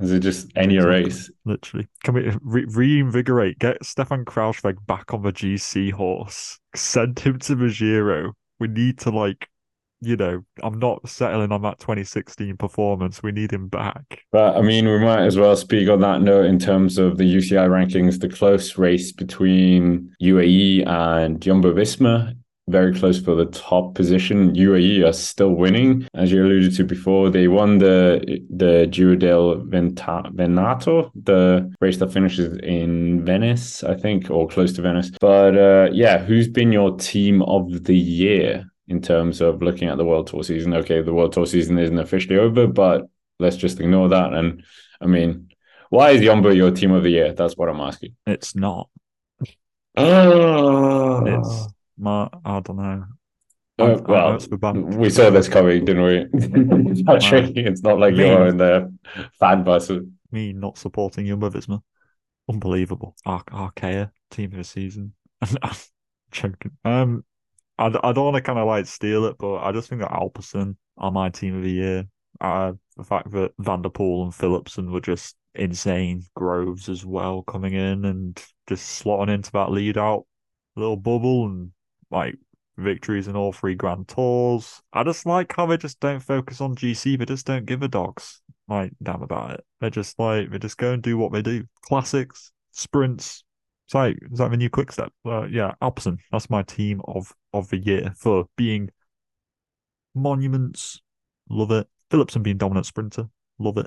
[0.00, 1.30] Is it just any race?
[1.44, 1.86] Literally.
[2.04, 3.58] Can we re- reinvigorate?
[3.58, 6.58] Get Stefan Kruijswijk back on the GC horse.
[6.74, 8.32] Send him to the Giro.
[8.58, 9.48] We need to like
[10.00, 13.22] you know, I'm not settling on that 2016 performance.
[13.22, 14.24] We need him back.
[14.32, 17.24] But I mean, we might as well speak on that note in terms of the
[17.24, 22.34] UCI rankings, the close race between UAE and Jumbo Visma
[22.70, 24.54] very close for the top position.
[24.54, 27.28] UAE are still winning, as you alluded to before.
[27.28, 34.30] They won the the Giro del Veneto, the race that finishes in Venice, I think,
[34.30, 35.10] or close to Venice.
[35.20, 39.96] But uh, yeah, who's been your team of the year in terms of looking at
[39.96, 40.74] the World Tour season?
[40.74, 44.34] Okay, the World Tour season isn't officially over, but let's just ignore that.
[44.34, 44.64] And
[45.00, 45.48] I mean,
[45.90, 47.32] why is Jumbo your team of the year?
[47.32, 48.16] That's what I'm asking.
[48.26, 48.88] It's not.
[49.96, 51.24] Oh.
[51.24, 53.04] It's my, I don't know.
[53.78, 54.38] Uh, well,
[54.98, 57.04] we saw this coming, didn't we?
[57.08, 58.92] Actually, it's not like you're in the
[59.38, 59.90] fan bus.
[60.30, 61.80] Me not supporting Jumbo Visma.
[62.48, 63.16] Unbelievable.
[63.24, 63.72] Ar-
[64.30, 65.14] team of the season.
[65.40, 65.76] I'm
[66.30, 66.72] joking.
[66.84, 67.24] Um,
[67.80, 70.10] I, I don't want to kind of like steal it, but I just think that
[70.10, 72.04] Alpecin are my team of the year.
[72.40, 76.22] Uh, the fact that Van der Poel and Philipsen were just insane.
[76.36, 80.26] Groves as well coming in and just slotting into that lead out
[80.76, 81.72] little bubble and
[82.10, 82.36] like
[82.76, 84.80] victories in all three Grand Tours.
[84.92, 87.18] I just like how they just don't focus on GC.
[87.18, 89.64] They just don't give a dogs like damn about it.
[89.80, 91.64] They're just like they just go and do what they do.
[91.82, 93.42] Classics, sprints.
[93.94, 95.12] Like it's like the new quick step.
[95.24, 96.18] Uh, yeah, Alpecin.
[96.32, 98.90] That's my team of of the year for being
[100.14, 101.00] monuments.
[101.48, 101.88] Love it.
[102.10, 103.28] Philipsen being dominant sprinter.
[103.58, 103.86] Love it.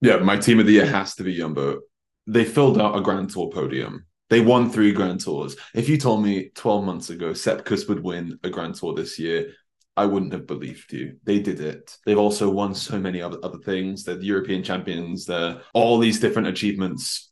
[0.00, 1.80] Yeah, my team of the year has to be Jumbo.
[2.26, 5.56] They filled out a Grand Tour podium they won three Grand Tours.
[5.74, 9.52] If you told me 12 months ago Sepp would win a Grand Tour this year,
[9.94, 11.18] I wouldn't have believed you.
[11.24, 11.98] They did it.
[12.06, 14.04] They've also won so many other, other things.
[14.04, 15.26] They're the European champions.
[15.26, 17.30] They're all these different achievements.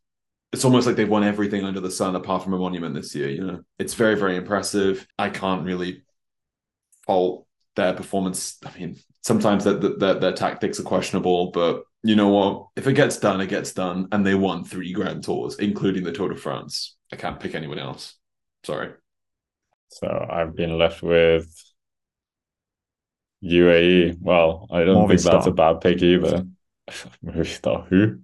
[0.52, 3.28] It's almost like they've won everything under the sun apart from a monument this year.
[3.28, 5.06] You know, it's very, very impressive.
[5.18, 6.02] I can't really
[7.06, 8.58] fault their performance.
[8.64, 12.66] I mean, sometimes their, their, their tactics are questionable, but you know what?
[12.76, 14.08] If it gets done, it gets done.
[14.10, 16.96] And they won three Grand Tours, including the Tour de France.
[17.12, 18.16] I can't pick anyone else.
[18.64, 18.90] Sorry.
[19.88, 21.52] So I've been left with
[23.42, 24.18] UAE.
[24.20, 26.46] Well, I don't think that's a bad pick either.
[27.24, 28.20] Movistar, who?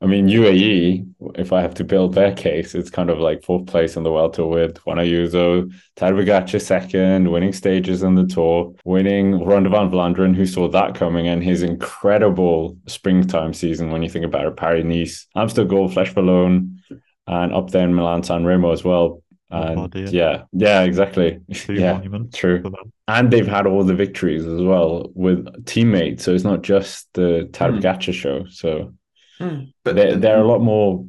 [0.00, 3.66] I mean, UAE, if I have to build their case, it's kind of like fourth
[3.66, 8.74] place in the World Tour with Juan Ayuso, Tadej second, winning stages in the Tour,
[8.84, 14.10] winning Ronde van Vlaanderen, who saw that coming, and his incredible springtime season when you
[14.10, 16.80] think about it, Paris-Nice, Amstel Gold, Wallonne,
[17.26, 19.22] and up there in Milan San Remo as well.
[19.50, 21.38] And oh, yeah, yeah, exactly.
[21.68, 22.00] yeah,
[22.32, 22.62] true.
[23.06, 27.48] And they've had all the victories as well with teammates, so it's not just the
[27.52, 28.12] Tadej mm.
[28.12, 28.46] show.
[28.48, 28.92] So
[29.38, 29.64] Hmm.
[29.82, 31.06] But they're, they're a lot more,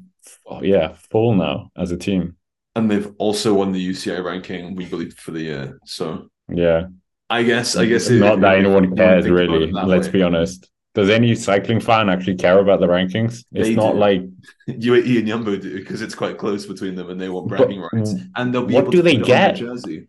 [0.61, 2.38] yeah, full now as a team.
[2.75, 5.79] And they've also won the UCI ranking, we believe, for the year.
[5.85, 6.88] So yeah,
[7.29, 9.71] I guess I guess not that anyone cares really.
[9.71, 10.13] Let's way.
[10.13, 10.69] be honest.
[10.93, 13.43] Does any cycling fan actually care about the rankings?
[13.51, 13.99] It's they not do.
[13.99, 14.21] like
[14.69, 17.97] UAE and Jumbo do because it's quite close between them, and they want bragging but,
[17.97, 18.13] rights.
[18.35, 19.55] And they'll be what do they get?
[19.55, 20.07] Jersey.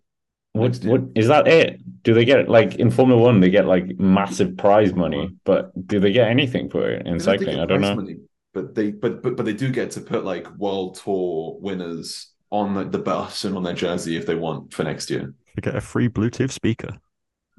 [0.52, 1.46] What what is that?
[1.46, 3.40] It do they get like in Formula One?
[3.40, 7.58] They get like massive prize money, but do they get anything for it in cycling?
[7.58, 7.96] I don't know.
[7.96, 8.18] Money,
[8.54, 12.74] but they but but but they do get to put like world tour winners on
[12.74, 15.34] the, the bus and on their jersey if they want for next year.
[15.56, 16.96] They get a free Bluetooth speaker.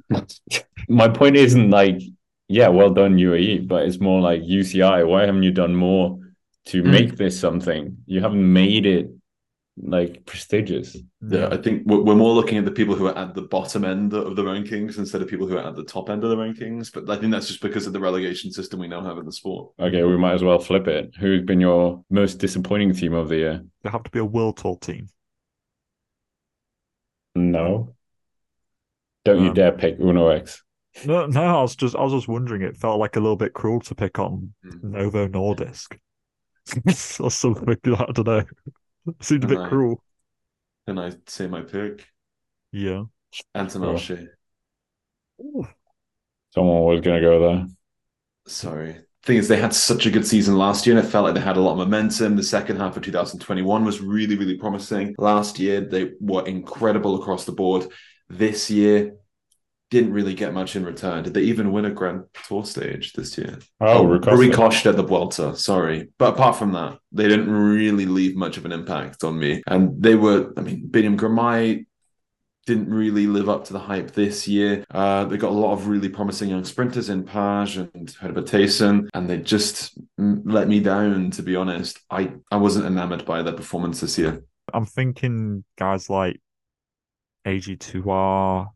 [0.88, 2.02] My point isn't like,
[2.48, 5.06] yeah, well done UAE, but it's more like UCI.
[5.06, 6.22] Why haven't you done more
[6.68, 6.90] to mm.
[6.90, 7.98] make this something?
[8.06, 9.10] You haven't made it
[9.82, 10.98] like prestigious.
[11.22, 14.14] Yeah, I think we're more looking at the people who are at the bottom end
[14.14, 16.92] of the rankings instead of people who are at the top end of the rankings.
[16.92, 19.32] But I think that's just because of the relegation system we now have in the
[19.32, 19.74] sport.
[19.80, 21.14] Okay, we might as well flip it.
[21.20, 23.64] Who's been your most disappointing team of the year?
[23.84, 25.10] They have to be a world tour team.
[27.36, 27.96] No.
[29.26, 30.64] Don't um, you dare pick Uno X.
[31.06, 32.64] No, no, I was just I was just wondering.
[32.64, 34.84] It felt like a little bit cruel to pick on mm.
[34.84, 35.98] Novo Nordisk
[37.20, 37.70] or something.
[37.70, 38.44] I don't know.
[39.22, 40.02] Seemed a bit I, cruel.
[40.88, 42.08] Can I say my pick?
[42.72, 43.04] Yeah.
[43.56, 44.28] Intermarché.
[46.54, 47.68] Someone was going to go there.
[48.48, 48.98] Sorry.
[49.24, 51.42] Thing is, they had such a good season last year, and it felt like they
[51.42, 52.36] had a lot of momentum.
[52.36, 55.16] The second half of 2021 was really, really promising.
[55.18, 57.88] Last year, they were incredible across the board.
[58.30, 59.16] This year,
[59.90, 61.24] didn't really get much in return.
[61.24, 63.60] Did they even win a Grand Tour stage this year?
[63.80, 65.56] Oh, oh Rui Costa at the Vuelta.
[65.56, 69.64] Sorry, but apart from that, they didn't really leave much of an impact on me.
[69.68, 71.86] And they were, I mean, Biniam Girmay
[72.66, 74.84] didn't really live up to the hype this year.
[74.92, 79.08] Uh, they got a lot of really promising young sprinters in Page and Gerben Thijssen,
[79.14, 81.32] and they just let me down.
[81.32, 84.44] To be honest, I I wasn't enamored by their performance this year.
[84.74, 86.42] I'm thinking guys like
[87.48, 88.68] AG2R,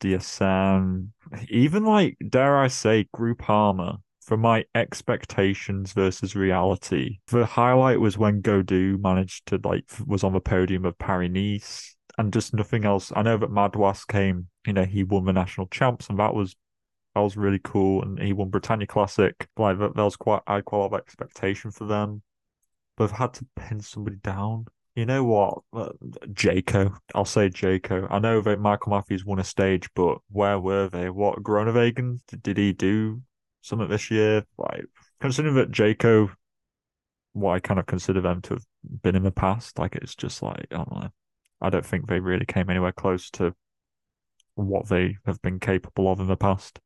[0.00, 1.12] DSM, um,
[1.48, 3.98] even like dare I say, Groupama.
[4.20, 10.34] For my expectations versus reality, the highlight was when Gaudu managed to like was on
[10.34, 13.10] the podium of Paris Nice and just nothing else.
[13.16, 16.56] I know that Madouas came, you know, he won the national champs, and that was
[17.14, 18.02] that was really cool.
[18.02, 19.48] And he won Bretagne Classic.
[19.56, 22.22] Like that, that was quite a lot of expectation for them.
[22.96, 24.66] But I've had to pin somebody down.
[24.98, 25.58] You know what?
[25.72, 25.92] Uh,
[26.32, 26.92] Jayco?
[27.14, 28.08] I'll say Jayco.
[28.10, 31.08] I know that Michael Matthews won a stage, but where were they?
[31.08, 32.18] What Groenewegen?
[32.42, 33.22] Did he do
[33.60, 34.44] something this year?
[34.56, 34.86] Like
[35.20, 36.34] considering that Jayco,
[37.32, 38.64] what I kind of consider them to have
[39.02, 41.10] been in the past, like it's just like I don't know.
[41.60, 43.54] I don't think they really came anywhere close to
[44.56, 46.80] what they have been capable of in the past.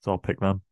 [0.00, 0.62] So I'll pick them.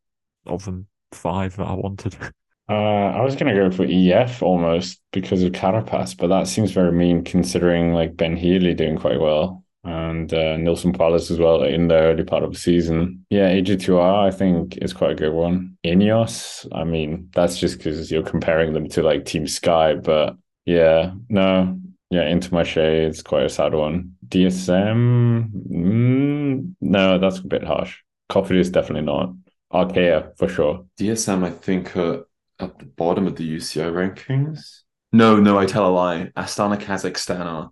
[0.47, 2.17] Of them, five that I wanted.
[2.69, 6.93] Uh, I was gonna go for EF almost because of Carapaz, but that seems very
[6.93, 11.89] mean considering like Ben Healy doing quite well and uh, Neilson Powless as well in
[11.89, 13.27] the early part of the season.
[13.31, 15.77] Yeah, AG2R I think is quite a good one.
[15.85, 21.13] Ineos, I mean that's just because you're comparing them to like Team Sky, but yeah,
[21.29, 21.79] no,
[22.11, 24.15] yeah, Intermarché is quite a sad one.
[24.29, 27.99] DSM, mm, no, that's a bit harsh.
[28.31, 29.35] Cofidis definitely not.
[29.73, 30.85] Arkea for sure.
[30.99, 32.27] DSM, I think, are
[32.63, 34.83] at the bottom of the UCI rankings.
[35.13, 36.31] No, no, I tell a lie.
[36.37, 37.71] Astana Kazakhstan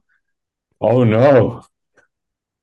[0.80, 1.62] Oh no.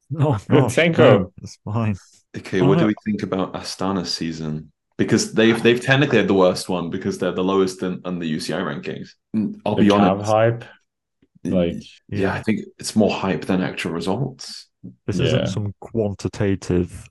[0.09, 0.97] No, Lutsenko.
[0.97, 1.95] no, it's fine.
[2.35, 4.71] Okay, Oh, what do we think about Astana's season?
[4.97, 8.35] Because they've they've technically had the worst one because they're the lowest in, in the
[8.35, 9.09] UCI rankings.
[9.35, 10.31] Mm, I'll The be Cav honest.
[10.31, 10.63] hype.
[11.43, 14.67] Like yeah, I think it's more hype than actual results.
[15.05, 15.25] This Yeah.
[15.25, 17.07] isn't some quantitative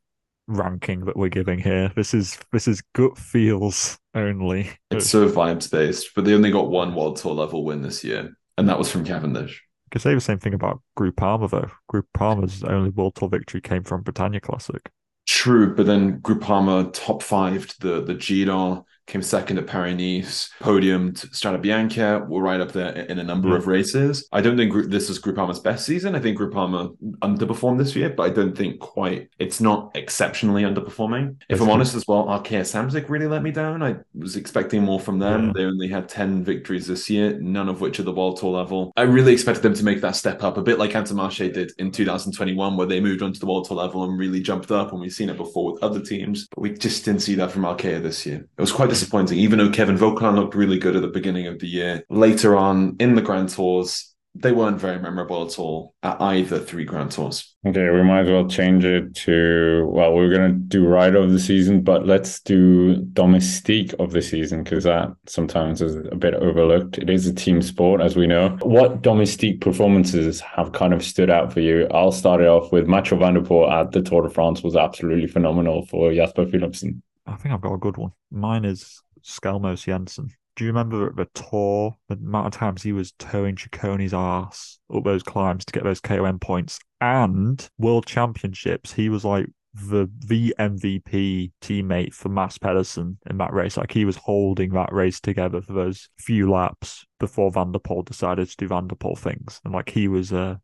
[0.49, 1.93] ranking that we're giving here.
[1.97, 4.71] This is this is gut feels only.
[4.91, 8.37] It's so vibes based, but they only got one World Tour level win this year,
[8.57, 9.63] and that was from Cavendish.
[9.87, 11.71] You could say the same thing about Groupama though.
[11.93, 14.91] Groupama's only World Tour victory came from Bretagne Classic.
[15.27, 21.33] True, but then Groupama top five the the Giro, came second at Paris Nice, podiumed
[21.35, 23.57] Strada Bianca, were right up there in a number Yeah.
[23.57, 23.69] of mm.
[23.69, 24.29] races.
[24.33, 26.15] I don't think this is Groupama's best season.
[26.15, 29.29] I think Groupama underperformed this year, but I don't think quite.
[29.39, 31.37] It's not exceptionally underperforming.
[31.49, 31.75] If That's I'm true.
[31.75, 33.83] honest as well, Arkea Samsic really let me down.
[33.83, 35.47] I was expecting more from them.
[35.47, 35.53] Yeah.
[35.55, 38.93] They only had 10 victories this year, none of which are the World Tour level.
[38.97, 41.93] I really expected them to make that step up, a bit like Intermarché did in
[41.93, 44.91] 2021, where they moved onto the World Tour level and really jumped up.
[44.91, 47.63] And we've seen it before with other teams, but we just didn't see that from
[47.63, 48.47] Arkea this year.
[48.59, 51.59] It was quite disappointing, even though Kevin Vauquelin looked really good at the beginning of
[51.59, 52.05] the year.
[52.09, 56.85] Later on in the Grand Tours, they weren't very memorable at all at either three
[56.85, 57.55] Grand Tours.
[57.67, 61.39] Okay, we might as well change it to well, we're gonna do rider of the
[61.39, 66.99] season, but let's do domestique of the season because that sometimes is a bit overlooked.
[66.99, 68.57] It is a team sport, as we know.
[68.63, 71.87] What domestique performances have kind of stood out for you?
[71.91, 74.77] I'll start it off with Mathieu Van der Poel at the Tour de France was
[74.77, 77.03] absolutely phenomenal for Jasper Philipsen.
[77.27, 78.13] I think I've got a good one.
[78.31, 80.31] Mine is Skjelmose Jensen.
[80.55, 85.05] Do you remember the tour, the amount of times he was towing Ciccone's ass up
[85.05, 88.93] those climbs to get those KOM points and World Championships?
[88.93, 93.77] He was like the the MVP teammate for Mads Pedersen in that race.
[93.77, 98.05] Like he was holding that race together for those few laps before Van der Poel
[98.05, 99.61] decided to do Van der Poel things.
[99.65, 100.57] And like he was uh,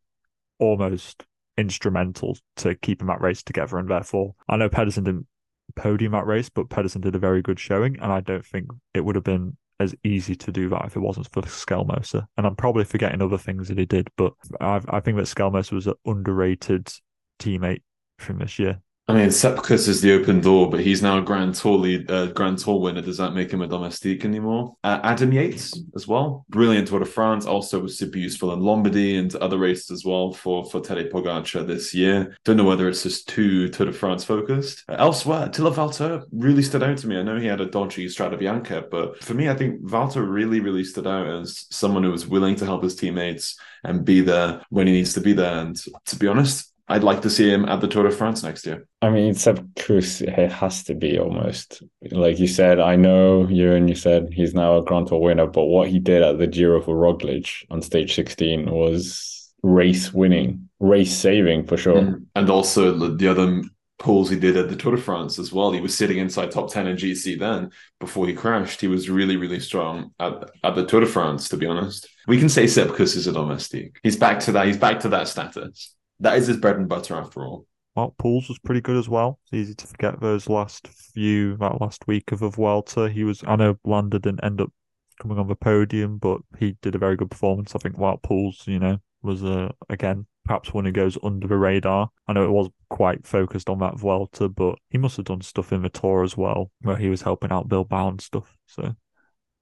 [0.59, 1.25] almost
[1.59, 3.77] instrumental to keeping that race together.
[3.77, 5.27] And therefore, I know Pedersen didn't
[5.75, 9.05] podium that race, but Pedersen did a very good showing, and I don't think it
[9.05, 12.27] would have been as easy to do that if it wasn't for Skjelmose.
[12.37, 15.73] And I'm probably forgetting other things that he did, but I, I think that Skjelmose
[15.73, 16.93] was an underrated
[17.39, 17.83] teammate
[18.19, 18.81] from this year.
[19.09, 22.09] I mean, Sepp Kuss is the open door, but he's now a Grand Tour lead,
[22.09, 23.03] uh, Grand Tour winner.
[23.03, 24.77] Does that make him a domestique anymore?
[24.85, 27.45] Uh, Adam Yates as well, brilliant Tour de France.
[27.45, 31.67] Also was super useful in Lombardy and other races as well for for Teddy Pogacar
[31.67, 32.37] this year.
[32.45, 34.85] Don't know whether it's just too Tour de France focused.
[34.89, 37.19] Uh, elsewhere, Attila Valter really stood out to me.
[37.19, 40.61] I know he had a dodgy Strada Bianca, but for me, I think Valter really,
[40.61, 44.63] really stood out as someone who was willing to help his teammates and be there
[44.71, 45.59] when he needs to be there.
[45.59, 45.77] And
[46.07, 46.72] to be honest.
[46.89, 48.87] I'd like to see him at the Tour de France next year.
[49.01, 52.81] I mean, Sepp Kuss, it has to be almost like you said.
[52.81, 55.99] I know you and you said he's now a Grand Tour winner, but what he
[55.99, 61.77] did at the Giro for Roglic on stage 16 was race winning, race saving for
[61.77, 62.03] sure.
[62.03, 62.27] Mm.
[62.35, 63.63] And also the- the other
[63.99, 65.71] pulls he did at the Tour de France as well.
[65.71, 67.71] He was sitting inside top 10 in GC then
[68.01, 68.81] before he crashed.
[68.81, 72.09] He was really, really strong at, at the Tour de France, to be honest.
[72.27, 74.01] We can say Sepp Kuss is a domestique.
[74.03, 74.67] He's back to that.
[74.67, 75.95] He's back to that status.
[76.23, 77.67] That is his bread and butter after all.
[77.97, 79.41] Well, Poels was pretty good as well.
[79.45, 83.11] It's easy to forget those last few, that last week of the Vuelta.
[83.11, 84.73] He was, I know Landa didn't end up
[85.21, 87.75] coming on the podium, but he did a very good performance.
[87.75, 91.57] I think Wout Poels, you know, was uh, again perhaps one who goes under the
[91.57, 92.09] radar.
[92.27, 95.73] I know it was quite focused on that Vuelta, but he must have done stuff
[95.73, 98.57] in the tour as well, where he was helping out Bill and stuff.
[98.67, 98.95] So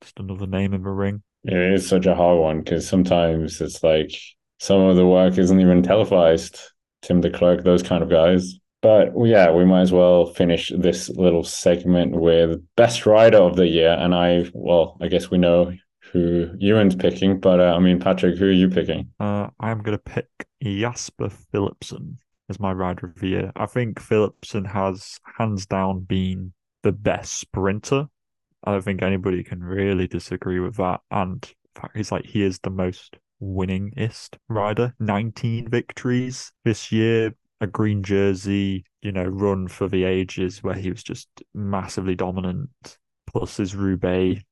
[0.02, 1.22] just another name in the ring.
[1.44, 4.12] It is such a hard one because sometimes it's like
[4.60, 6.60] some of the work isn't even televised.
[7.02, 8.58] Tim Declercq, those kind of guys.
[8.82, 13.66] But yeah, we might as well finish this little segment with best rider of the
[13.66, 13.92] year.
[13.98, 15.72] And I, well, I guess we know
[16.12, 19.08] who Ewan's picking, but uh, I mean, Patrick, who are you picking?
[19.18, 20.28] Uh, I'm going to pick
[20.62, 22.16] Jasper Philipsen
[22.50, 23.52] as my rider of the year.
[23.56, 26.52] I think Philipsen has hands down been
[26.82, 28.08] the best sprinter.
[28.64, 31.00] I don't think anybody can really disagree with that.
[31.10, 34.94] And in fact, he's like he is the most winningest rider.
[34.98, 40.90] 19 victories this year, a green jersey, you know, run for the ages where he
[40.90, 42.70] was just massively dominant,
[43.26, 44.42] plus his Roubaix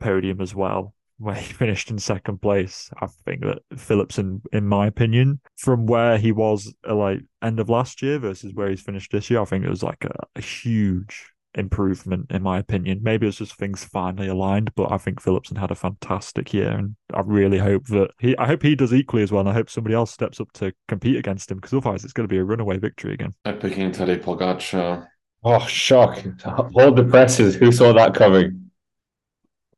[0.00, 2.90] podium as well, where he finished in second place.
[3.00, 7.60] I think that Philipsen, in in my opinion, from where he was uh, like end
[7.60, 10.14] of last year versus where he's finished this year, I think it was like a,
[10.36, 13.00] a huge improvement in my opinion.
[13.02, 16.96] Maybe it's just things finally aligned, but I think Philipsen had a fantastic year, and
[17.12, 18.36] I really hope that he.
[18.38, 20.72] I hope he does equally as well, and I hope somebody else steps up to
[20.88, 23.34] compete against him because otherwise it's going to be a runaway victory again.
[23.44, 25.06] I'm picking Tadej Pogacar.
[25.42, 26.24] Oh, shock!
[26.42, 27.54] Hold the presses.
[27.54, 28.70] Who saw that coming?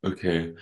[0.03, 0.53] Okay.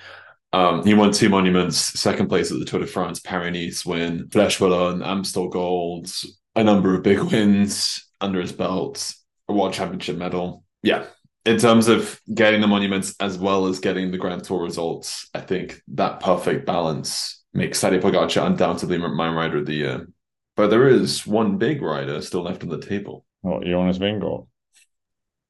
[0.52, 4.60] Um, he won two monuments, second place at the Tour de France, Paris-Nice win, Flèche
[4.60, 6.10] Wallonne, Amstel Gold,
[6.56, 9.14] a number of big wins under his belt,
[9.50, 10.64] a World Championship medal.
[10.86, 11.06] Yeah.
[11.46, 15.42] In terms of getting the monuments as well as getting the Grand Tour results, I
[15.42, 20.08] think that perfect balance makes Tadej Pogacar undoubtedly my rider of the year.
[20.56, 23.26] But there is one big rider still left on the table.
[23.42, 24.48] What, Jonas Vingegaard?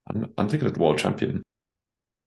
[0.09, 1.43] I'm, I'm thinking of the world champion.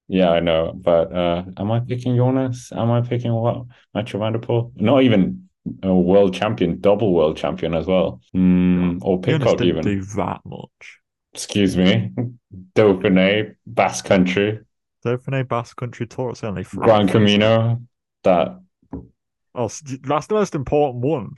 [0.07, 2.73] Yeah, I know, but uh, am I picking Jonas?
[2.73, 3.65] Am I picking what?
[3.95, 4.73] Mathieu van der Poel?
[4.77, 5.49] Not even
[5.83, 8.21] a world champion, double world champion as well.
[8.35, 9.83] Mm, or Pidcock even.
[9.83, 10.99] do that much.
[11.35, 12.13] Excuse me.
[12.75, 14.61] Dauphiné, Basque Country.
[15.05, 16.31] Dauphiné, Basque Country Tour.
[16.31, 16.65] It's only.
[16.65, 17.81] Gran Camino.
[18.25, 18.61] That.
[19.55, 19.71] Oh,
[20.03, 21.31] that's the most important one.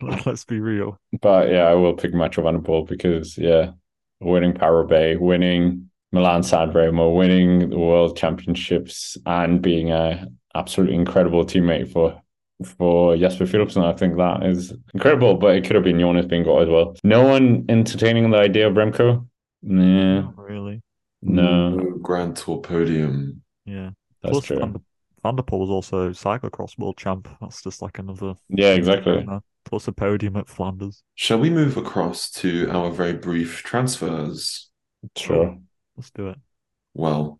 [0.26, 0.98] Let's be real.
[1.20, 3.72] But yeah, I will pick Mathieu van because yeah,
[4.20, 11.44] winning Paris winning Milan San Remo, winning the World Championships and being a absolutely incredible
[11.44, 12.20] teammate for
[12.64, 13.82] for Jasper Philipsen.
[13.82, 16.96] I think that is incredible, but it could have been Jonas Vingegaard as well.
[17.04, 19.26] No one entertaining the idea of Remco?
[19.62, 20.20] Nah.
[20.22, 20.82] Not really.
[21.22, 21.70] No.
[21.70, 23.42] no Grand Tour podium.
[23.64, 23.90] Yeah.
[24.22, 24.58] That's Plus, true.
[24.58, 24.76] Van
[25.22, 27.28] Van der Poel was also cyclocross world champ.
[27.40, 28.34] That's just like another.
[28.48, 29.26] Yeah, exactly.
[29.64, 31.02] Plus a podium at Flanders.
[31.14, 34.70] Shall we move across to our very brief transfers?
[35.16, 35.58] Sure.
[35.96, 36.38] Let's do it.
[36.94, 37.38] Well,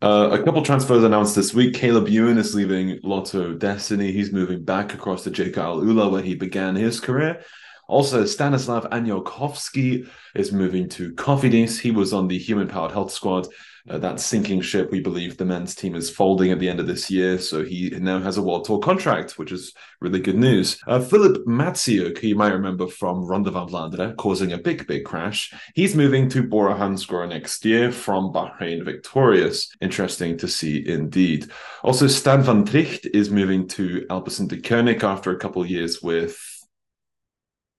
[0.00, 1.74] uh, a couple transfers announced this week.
[1.74, 4.12] Caleb Ewan is leaving Lotto Dstny.
[4.12, 7.42] He's moving back across to Jayco AlUla, where he began his career.
[7.88, 11.80] Also, Stanisław Aniołkowski is moving to Cofidis.
[11.80, 13.48] He was on the Human Powered Health Squad
[13.88, 16.86] uh, that sinking ship, we believe the men's team is folding at the end of
[16.86, 17.38] this year.
[17.38, 20.80] So he now has a World Tour contract, which is really good news.
[20.86, 25.04] Uh, Filip Maciejuk, who you might remember from Ronde van Vlaanderen, causing a big, big
[25.04, 25.52] crash.
[25.74, 29.74] He's moving to Bora Hansgrohe next year from Bahrain Victorious.
[29.80, 31.50] Interesting to see indeed.
[31.82, 36.38] Also, Stan van Tricht is moving to Alpecin Deceuninck after a couple of years with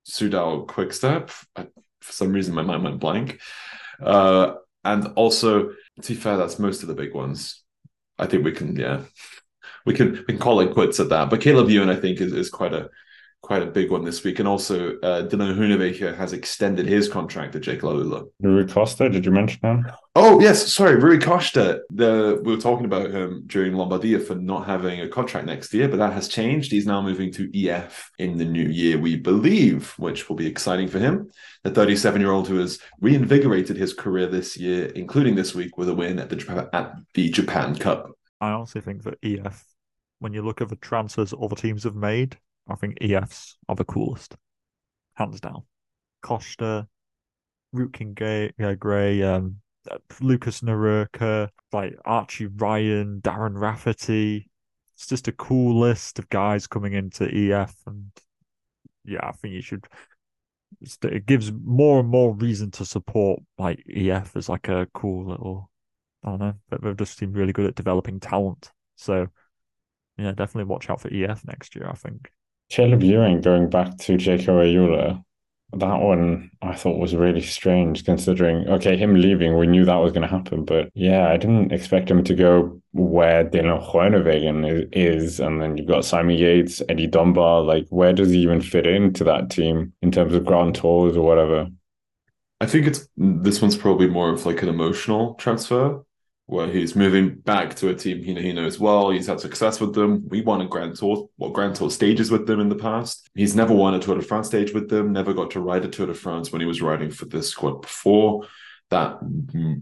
[0.08, 1.32] Sudal Quickstep.
[1.56, 1.68] I,
[2.02, 3.40] for some reason, my mind went blank.
[4.02, 4.54] Uh,
[4.84, 7.64] and also to be fair, that's most of the big ones.
[8.18, 9.02] I think we can, yeah,
[9.86, 11.30] we can we can call it quits at that.
[11.30, 12.90] But Caleb Ewan, I think, is, is quite a
[13.42, 14.40] quite a big one this week.
[14.40, 18.30] And also, uh, Dylan Groenewegen has extended his contract to Jayco AlUla.
[18.42, 19.88] Rui Costa, did you mention him?
[20.16, 20.72] Oh, yes.
[20.72, 21.82] Sorry, Rui Costa.
[21.90, 25.88] The, we were talking about him during Lombardia for not having a contract next year,
[25.88, 26.72] but that has changed.
[26.72, 30.88] He's now moving to EF in the new year, we believe, which will be exciting
[30.88, 31.32] for him.
[31.64, 35.90] The 37 year old who has reinvigorated his career this year, including this week with
[35.90, 38.12] a win at the Japan, at the Japan Cup.
[38.42, 39.66] I honestly think that EF,
[40.20, 42.38] when you look at the transfers other teams have made,
[42.68, 44.36] I think EFs are the coolest,
[45.16, 45.64] hands down.
[46.22, 46.88] Costa,
[47.74, 49.58] Rootkin Gray, uh, Gray, um,
[50.22, 54.50] Lukas Nerurkar, like Archie Ryan, Darren Rafferty.
[54.96, 58.12] It's just a cool list of guys coming into EF, and
[59.06, 59.88] yeah, I think you should.
[61.04, 65.70] It gives more and more reason to support like EF as like a cool little.
[66.24, 68.72] I don't know, but they've just seemed really good at developing talent.
[68.98, 69.28] So,
[70.18, 71.88] yeah, definitely watch out for EF next year.
[71.90, 72.30] I think.
[72.70, 75.24] Caleb Ewan going back to Jayco AlUla.
[75.74, 80.12] that one I thought was really strange considering, okay, him leaving, we knew that was
[80.12, 80.66] going to happen.
[80.66, 85.40] But yeah, I didn't expect him to go where Dylan Groenewegen is.
[85.40, 87.62] And then you've got Simon Yates, Eddie Dunbar.
[87.62, 91.26] Like, where does he even fit into that team in terms of grand tours or
[91.26, 91.68] whatever?
[92.62, 96.04] I think it's this one's probably more of like an emotional transfer
[96.50, 99.12] where he's moving back to a team he, he knows well.
[99.12, 100.28] He's had success with them.
[100.30, 103.30] We won a Grand Tour, what Grand Tour stages with them in the past.
[103.36, 105.14] He's never won a Tour de France stage with them.
[105.14, 107.84] Never got to ride a Tour de France when he was riding for this squad
[107.84, 108.48] before.
[108.90, 109.20] That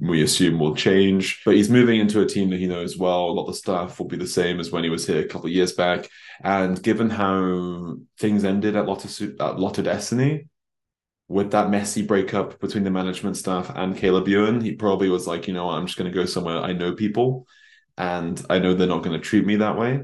[0.02, 3.28] we assume will change, but he's moving into a team that he knows well.
[3.28, 5.28] A lot of the stuff will be the same as when he was here a
[5.28, 6.10] couple of years back.
[6.44, 9.08] And given how things ended at Lotto,
[9.40, 10.50] at Lotto Dstny,
[11.28, 15.48] with that messy breakup between the management staff and Caleb Ewan, he probably was like,
[15.48, 17.48] you know, I'm just going to go somewhere I know people,
[17.98, 20.04] and I know they're not going to treat me that way.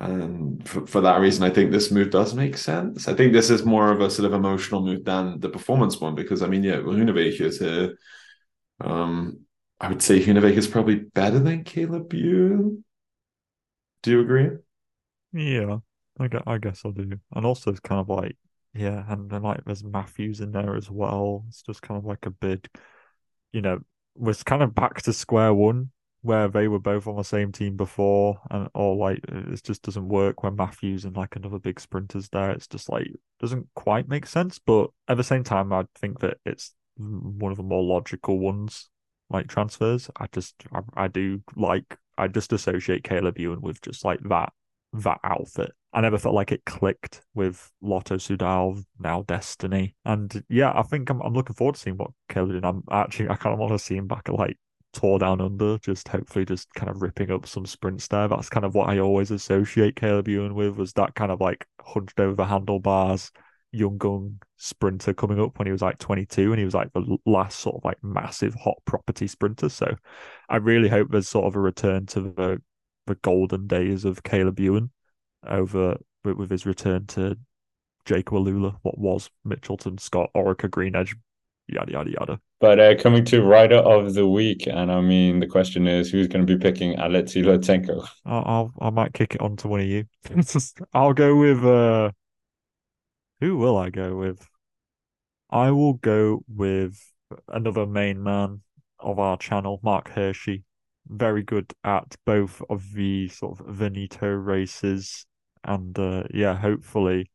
[0.00, 3.08] And for, for that reason, I think this move does make sense.
[3.08, 6.14] I think this is more of a sort of emotional move than the performance one,
[6.14, 7.98] because I mean, yeah, Groenewegen is here.
[8.80, 9.40] Um,
[9.80, 12.84] I would say Groenewegen is probably better than Caleb Ewan.
[14.02, 14.50] Do you agree?
[15.32, 15.78] Yeah,
[16.18, 17.18] I guess, I guess I do.
[17.34, 18.36] And also, it's kind of like
[18.74, 21.44] yeah, and then like there's Matthews in there as well.
[21.48, 22.68] It's just kind of like a big,
[23.52, 23.80] you know,
[24.14, 25.90] was kind of back to square one
[26.22, 30.08] where they were both on the same team before, and or like it just doesn't
[30.08, 32.50] work when Matthews and like another big sprinter's there.
[32.50, 33.08] It's just like
[33.40, 34.58] doesn't quite make sense.
[34.58, 38.88] But at the same time, I think that it's one of the more logical ones,
[39.30, 40.10] like transfers.
[40.16, 44.52] I just I, I do like I just associate Caleb Ewan with just like that
[44.92, 45.72] that outfit.
[45.92, 49.94] I never felt like it clicked with Lotto Sudal, now Dstny.
[50.04, 52.64] And yeah, I think I'm, I'm looking forward to seeing what Caleb did.
[52.64, 54.58] I'm actually, I kind of want to see him back at like
[54.92, 58.28] Tour Down Under, just hopefully just kind of ripping up some sprints there.
[58.28, 61.66] That's kind of what I always associate Caleb Ewan with, was that kind of like
[61.80, 63.30] hunched over the handlebars,
[63.72, 67.16] young gun sprinter coming up when he was like 22 and he was like the
[67.24, 69.70] last sort of like massive hot property sprinter.
[69.70, 69.96] So
[70.50, 72.62] I really hope there's sort of a return to the
[73.06, 74.90] the golden days of Caleb Ewan
[75.46, 77.38] over with, with his return to
[78.06, 81.14] Jayco AlUla, what was Mitchelton, Scott, Orica, Green Edge,
[81.68, 82.40] yada yada yada.
[82.60, 86.26] But uh, coming to rider of the week, and I mean the question is who's
[86.26, 88.08] going to be picking Alexei Lutsenko?
[88.24, 90.04] I'll, I'll I might kick it on to one of you.
[90.92, 92.10] I'll go with uh
[93.40, 94.46] who will I go with?
[95.50, 97.00] I will go with
[97.46, 98.62] another main man
[98.98, 100.64] of our channel, Marc Hirschi
[101.08, 105.26] very good at both of the sort of Veneto races.
[105.64, 107.30] And uh, yeah, hopefully,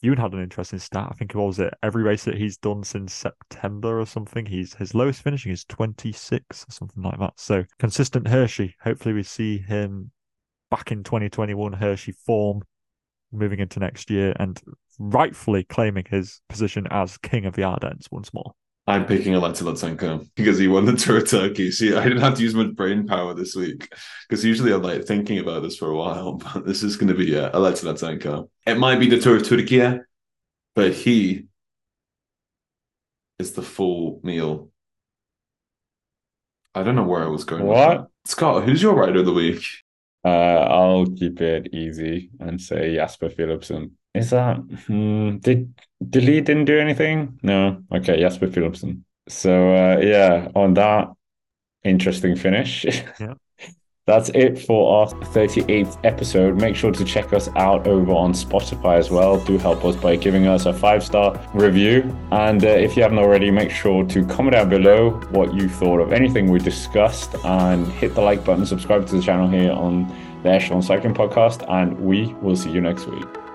[0.00, 1.08] you had an interesting stat.
[1.10, 1.74] I think what was it?
[1.82, 6.66] Every race that he's done since September or something, he's his lowest finishing is 26
[6.68, 7.34] or something like that.
[7.36, 8.74] So consistent Hirschi.
[8.82, 10.10] Hopefully, we see him
[10.70, 12.62] back in 2021 Hirschi form
[13.32, 14.60] moving into next year and
[14.98, 18.52] rightfully claiming his position as king of the Ardennes once more.
[18.88, 21.72] I'm picking Alexei Lutsenko because he won the Tour of Turkey.
[21.72, 23.92] See, I didn't have to use much brain power this week
[24.28, 27.14] because usually I'm like thinking about this for a while, but this is going to
[27.14, 28.48] be yeah, Alexei Lutsenko.
[28.64, 30.00] It might be the Tour of Turkey,
[30.74, 31.46] but he
[33.38, 34.70] is the full meal.
[36.74, 37.64] I don't know where I was going.
[37.64, 38.06] What?
[38.26, 39.64] Scott, who's your rider of the week?
[40.24, 43.92] Uh, I'll keep it easy and say Jasper Philipsen.
[44.16, 47.38] Is that hmm, did Lee didn't do anything?
[47.42, 47.82] No.
[47.92, 49.02] Okay, Jasper Philipsen.
[49.28, 51.08] So uh, yeah, on that
[51.84, 52.84] interesting finish.
[53.20, 53.34] Yeah.
[54.06, 56.60] That's it for our 38th episode.
[56.60, 59.44] Make sure to check us out over on Spotify as well.
[59.44, 62.16] Do help us by giving us a five star review.
[62.30, 65.98] And uh, if you haven't already, make sure to comment down below what you thought
[65.98, 70.06] of anything we discussed and hit the like button, subscribe to the channel here on
[70.44, 71.68] the Echelon Cycling Podcast.
[71.68, 73.45] And we will see you next week.